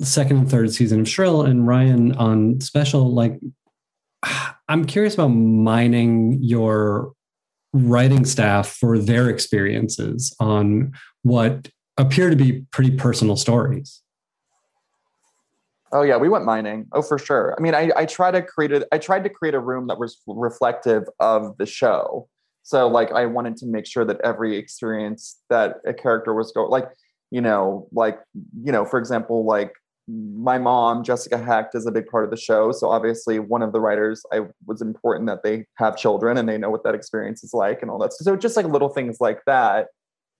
[0.00, 3.12] second and third season of Shrill, and Ryan on Special.
[3.12, 3.38] Like,
[4.68, 7.12] I'm curious about mining your
[7.72, 10.92] writing staff for their experiences on
[11.22, 14.02] what appear to be pretty personal stories.
[15.92, 16.86] Oh yeah, we went mining.
[16.92, 17.54] Oh, for sure.
[17.58, 19.98] I mean, I, I try to create a I tried to create a room that
[19.98, 22.28] was reflective of the show.
[22.62, 26.70] So like I wanted to make sure that every experience that a character was going
[26.70, 26.88] like,
[27.30, 28.20] you know, like,
[28.62, 29.72] you know, for example, like
[30.12, 32.72] my mom, Jessica Hecht, is a big part of the show.
[32.72, 36.58] So obviously one of the writers, I was important that they have children and they
[36.58, 38.12] know what that experience is like and all that.
[38.12, 39.88] So just like little things like that.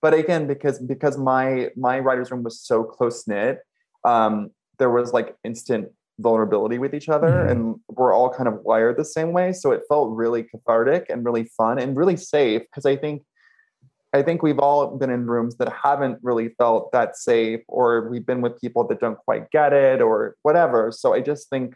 [0.02, 3.60] But again, because because my my writer's room was so close knit,
[4.04, 5.88] um, there was like instant
[6.18, 7.50] vulnerability with each other Mhm.
[7.50, 11.24] and we're all kind of wired the same way so it felt really cathartic and
[11.24, 13.22] really fun and really safe because i think
[14.12, 18.26] i think we've all been in rooms that haven't really felt that safe or we've
[18.26, 20.90] been with people that don't quite get it or whatever.
[20.93, 21.74] So i just think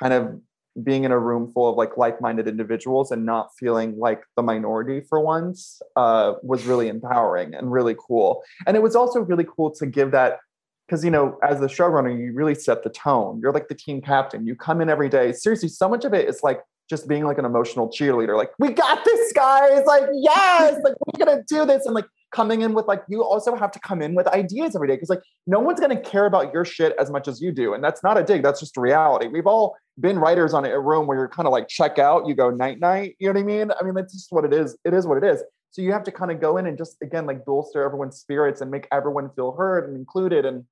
[0.00, 0.40] kind of
[0.82, 5.00] being in a room full of like like-minded individuals and not feeling like the minority
[5.00, 8.42] for once uh, was really empowering and really cool.
[8.66, 10.38] And it was also really cool to give that
[10.86, 13.40] because you know as the showrunner you really set the tone.
[13.42, 14.46] You're like the team captain.
[14.46, 15.32] You come in every day.
[15.32, 16.60] Seriously so much of it is like
[16.92, 21.24] just being like an emotional cheerleader like we got this guys like yes like we're
[21.24, 24.14] gonna do this and like coming in with like you also have to come in
[24.14, 27.28] with ideas every day because like no one's gonna care about your shit as much
[27.28, 29.26] as you do and that's not a dig that's just reality.
[29.26, 32.34] We've all been writers on a room where you're kind of like check out you
[32.34, 33.70] go night night you know what i mean?
[33.80, 35.42] I mean that's just what it is it is what it is.
[35.70, 38.60] So you have to kind of go in and just again like bolster everyone's spirits
[38.60, 40.64] and make everyone feel heard and included and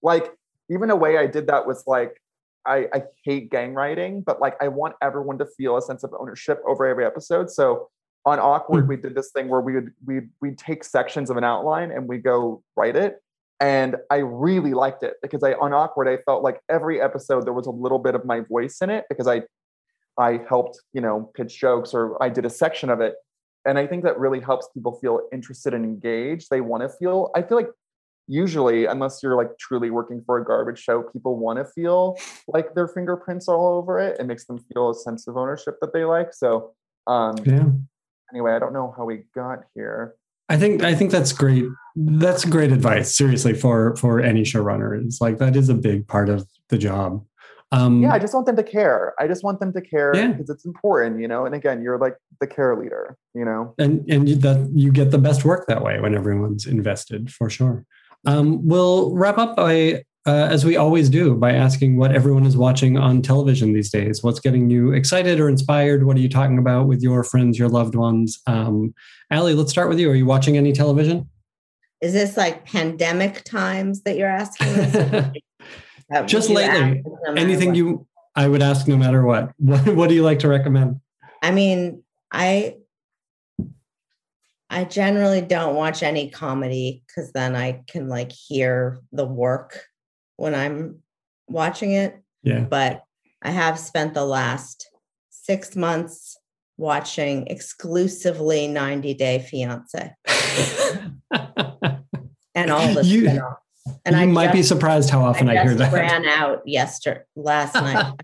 [0.00, 0.32] like
[0.70, 2.20] even a way I did that was like
[2.66, 6.12] I, I hate gang writing, but like I want everyone to feel a sense of
[6.18, 7.50] ownership over every episode.
[7.50, 7.88] So
[8.26, 8.88] on awkward, hmm.
[8.88, 12.06] we did this thing where we would we we'd take sections of an outline and
[12.08, 13.22] we go write it.
[13.60, 17.52] And I really liked it because I on awkward I felt like every episode there
[17.52, 19.42] was a little bit of my voice in it because I
[20.18, 23.14] I helped you know pitch jokes or I did a section of it.
[23.66, 26.48] And I think that really helps people feel interested and engaged.
[26.50, 27.30] They want to feel.
[27.34, 27.68] I feel like
[28.30, 32.16] usually unless you're like truly working for a garbage show people want to feel
[32.48, 35.74] like their fingerprints are all over it it makes them feel a sense of ownership
[35.80, 36.72] that they like so
[37.08, 37.66] um Yeah.
[38.32, 40.14] anyway i don't know how we got here
[40.52, 41.64] I think I think that's great.
[41.94, 44.90] That's great advice, seriously, for for any showrunner.
[45.04, 47.24] It's like that is a big part of the job.
[47.72, 50.32] Um, yeah i just want them to care i just want them to care Yeah.
[50.32, 53.92] because it's important you know and again you're like the care leader you know and
[54.10, 57.86] and you, that you get the best work that way when everyone's invested for sure.
[58.26, 62.56] Um, we'll wrap up by uh, as we always do, by asking what everyone is
[62.56, 64.22] watching on television these days.
[64.22, 66.04] What's getting you excited or inspired?
[66.04, 68.40] What are you talking about with your friends, your loved ones?
[68.46, 68.94] Um,
[69.30, 70.10] Ali, let's start with you.
[70.10, 71.28] Are you watching any television?
[72.02, 74.68] Is this like pandemic times that you're asking?
[74.68, 75.30] us?
[76.26, 77.76] Just you lately, no Anything what?
[77.76, 79.52] you, I would ask no matter what.
[79.58, 81.00] What, what do you like to recommend?
[81.42, 82.02] I mean,
[82.32, 82.76] I
[84.72, 89.80] I generally don't watch any comedy because then I can like hear the work
[90.36, 91.00] when I'm
[91.48, 92.16] watching it.
[92.44, 92.60] Yeah.
[92.60, 93.02] But
[93.42, 94.88] I have spent the last
[95.30, 96.36] six months
[96.76, 100.14] watching exclusively 90 Day Fiance
[102.54, 103.56] and all the You- spin-offs.
[104.04, 105.92] And you I might be surprised how often I, I hear just that.
[105.92, 108.14] ran out yesterday, last night.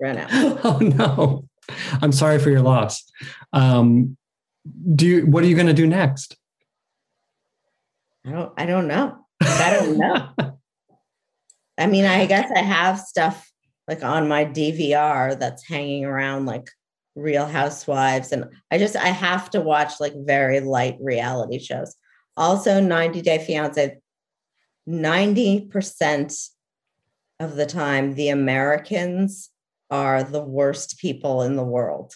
[0.00, 0.28] Ran out.
[0.64, 1.44] oh no
[2.02, 3.04] i'm sorry for your loss
[3.52, 4.16] um
[4.94, 6.36] do you what are you going to do next
[8.24, 8.52] I don't.
[8.56, 9.18] I don't know.
[9.40, 10.28] I don't know.
[11.78, 13.50] I mean, I guess I have stuff
[13.88, 16.68] like on my DVR that's hanging around, like
[17.16, 21.96] Real Housewives, and I just I have to watch like very light reality shows.
[22.36, 23.98] Also, 90 Day Fiance.
[24.88, 26.48] 90%
[27.38, 29.50] of the time, the Americans
[29.90, 32.14] are the worst people in the world.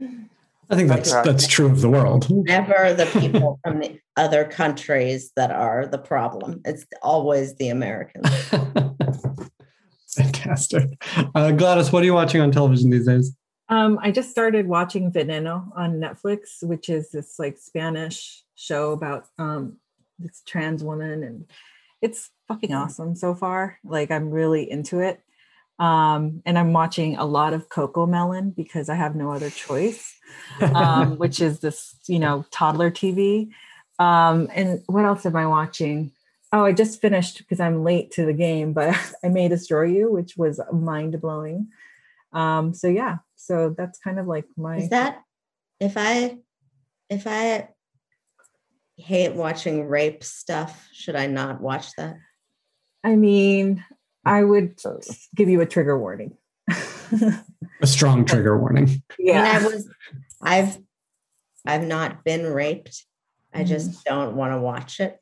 [0.70, 5.32] i think that's that's true of the world Never the people from the other countries
[5.36, 6.60] that are the problem.
[6.64, 8.28] It's always the Americans.
[10.08, 11.02] fantastic
[11.34, 13.36] uh, gladys what are you watching on television these days
[13.68, 19.28] Um, I just started watching Veneno on Netflix, which is this like Spanish show about
[19.38, 19.76] um,
[20.18, 21.46] this trans woman, and
[22.00, 23.78] it's fucking awesome so far.
[23.84, 25.20] Like I'm really into it,
[25.78, 30.16] um, and I'm watching a lot of CoComelon because I have no other choice,
[30.60, 33.50] um, which is this you know toddler TV.
[33.98, 36.12] Um, and what else am I watching?
[36.52, 40.10] Oh, I just finished because I'm late to the game, but I May Destroy You,
[40.10, 41.68] which was mind blowing.
[42.32, 45.22] Um, so yeah, so that's kind of like my Is that
[45.80, 46.38] if I
[47.08, 47.68] if I
[48.96, 52.16] hate watching rape stuff, should I not watch that?
[53.04, 53.84] I mean,
[54.24, 54.78] I would
[55.36, 56.36] give you a trigger warning.
[57.80, 59.44] a strong trigger warning Yeah.
[59.44, 59.58] yeah.
[59.60, 59.88] I was
[60.42, 60.78] I've
[61.66, 63.04] I've not been raped.
[63.54, 65.18] I just don't want to watch it.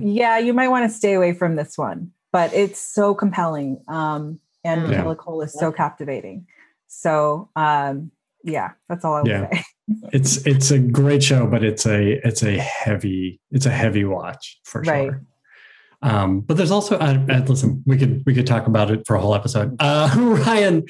[0.00, 3.80] yeah, you might want to stay away from this one, but it's so compelling.
[3.88, 4.88] Um, and Yeah.
[4.98, 6.46] Michaela Coel is so captivating.
[6.88, 8.10] So um,
[8.44, 9.48] yeah, that's all I will Yeah.
[9.52, 9.64] say.
[10.12, 14.58] it's it's a great show but it's a it's a heavy it's a heavy watch
[14.64, 15.12] for sure Right.
[16.06, 19.16] Um but there's also uh, uh, listen we could we could talk about it for
[19.16, 20.08] a whole episode uh
[20.46, 20.84] ryan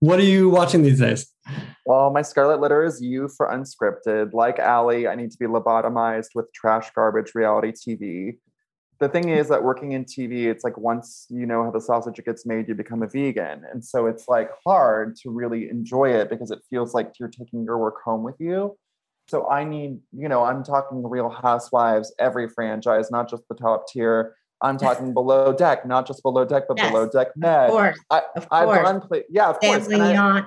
[0.00, 1.32] what are you watching these days
[1.86, 4.34] Well, my scarlet letter is you for unscripted.
[4.34, 8.36] Like Ali, I need to be lobotomized with trash garbage reality TV.
[9.00, 12.20] The thing is that working in TV, it's like once you know how the sausage
[12.24, 13.64] gets made, you become a vegan.
[13.72, 17.64] And so it's like hard to really enjoy it because it feels like you're taking
[17.64, 18.76] your work home with you.
[19.28, 23.86] So I need, you know, I'm talking Real Housewives, every franchise, not just the top
[23.88, 24.34] tier.
[24.60, 27.66] I'm talking below deck, not just below deck, but Yes, below deck med.
[27.66, 27.98] Of course.
[28.10, 28.82] I, Of I've course.
[28.82, 29.86] gone, pla- yeah, of course.
[29.86, 30.44] Family and I,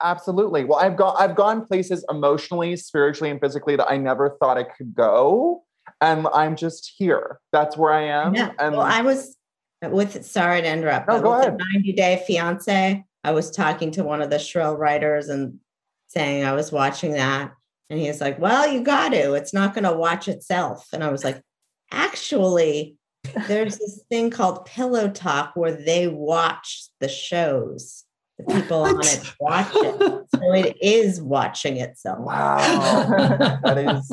[0.00, 0.64] absolutely.
[0.64, 4.64] Well, I've gone I've gone places emotionally, spiritually, and physically that I never thought I
[4.64, 5.64] could go.
[6.00, 7.38] And I'm just here.
[7.52, 8.34] That's where I am.
[8.34, 8.52] Yeah.
[8.58, 9.36] And well, I was
[9.82, 11.08] with sorry to interrupt.
[11.08, 11.58] No, go ahead.
[11.74, 15.58] 90 Day Fiance, I was talking to one of the shrill writers and
[16.08, 17.52] saying I was watching that.
[17.90, 19.34] And he was like, Well, you got to.
[19.34, 20.86] It's not going to watch itself.
[20.92, 21.40] And I was like,
[21.90, 22.96] Actually,
[23.48, 28.04] there's this thing called Pillow Talk where they watch the shows.
[28.38, 30.26] The people on it watch it.
[30.34, 32.18] So it is watching itself.
[32.20, 32.56] wow.
[33.62, 34.12] that is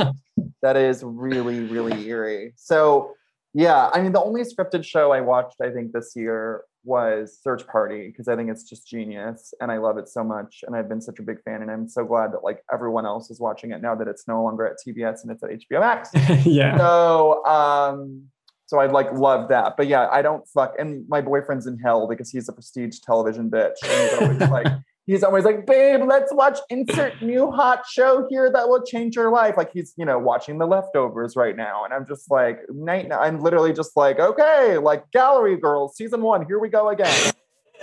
[0.61, 2.53] that is really, really eerie.
[2.55, 3.13] So
[3.53, 7.65] yeah, I mean the only scripted show I watched, I think, this year was Search
[7.67, 10.63] Party, because I think it's just genius and I love it so much.
[10.65, 13.31] And I've been such a big fan, and I'm so glad that like everyone else
[13.31, 16.09] is watching it now that it's no longer at TBS and it's at HBO Max.
[16.45, 18.23] yeah so um
[18.69, 19.77] so I'd like love that.
[19.77, 23.49] But yeah, I don't fuck and my boyfriend's in hell because he's a prestige television
[23.49, 23.73] bitch.
[23.83, 24.67] And he's always like
[25.07, 29.31] he's always like, babe, let's watch insert new hot show here that will change your
[29.31, 29.57] life.
[29.57, 31.83] Like he's, you know, watching the leftovers right now.
[31.83, 36.45] And I'm just like, night I'm literally just like, okay, like gallery girls, season one,
[36.45, 37.33] here we go again.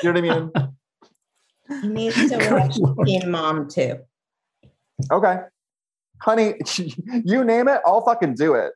[0.04, 0.70] You know what I
[1.72, 1.82] mean?
[1.82, 3.08] He needs to watch Lord.
[3.08, 3.98] Teen Mom too.
[5.10, 5.40] Okay.
[6.22, 6.54] Honey,
[7.24, 8.72] you name it, I'll fucking do it.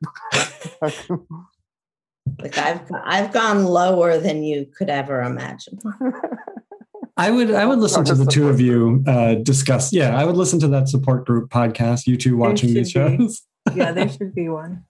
[2.43, 5.79] Like I've I've gone lower than you could ever imagine.
[7.17, 9.93] I would I would listen to the two of you uh, discuss.
[9.93, 12.07] Yeah, I would listen to that support group podcast.
[12.07, 13.25] You two watching these should be.
[13.25, 13.43] shows.
[13.75, 14.85] yeah, there should be one.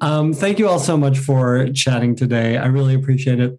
[0.00, 2.56] um, thank you all so much for chatting today.
[2.56, 3.58] I really appreciate it.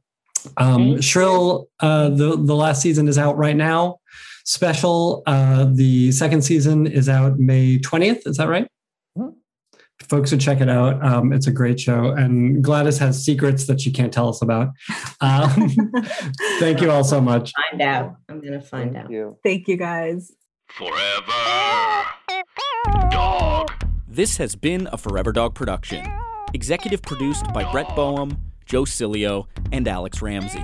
[0.58, 4.00] Um, Shrill, uh, the the last season is out right now.
[4.46, 8.26] Special, uh, the second season is out May twentieth.
[8.26, 8.68] Is that right?
[10.02, 11.04] Folks should check it out.
[11.04, 14.70] Um, it's a great show, and Gladys has secrets that she can't tell us about.
[15.22, 15.70] Um,
[16.60, 17.52] thank you all so much.
[17.72, 18.16] Find out.
[18.28, 19.12] I'm gonna find Thank out.
[19.12, 19.38] you.
[19.44, 20.32] Thank you guys.
[20.68, 22.06] Forever.
[23.10, 23.72] Dog.
[24.08, 26.06] This has been a Forever Dog production.
[26.54, 30.64] Executive produced by Brett Boehm, Joe Cilio, and Alex Ramsey.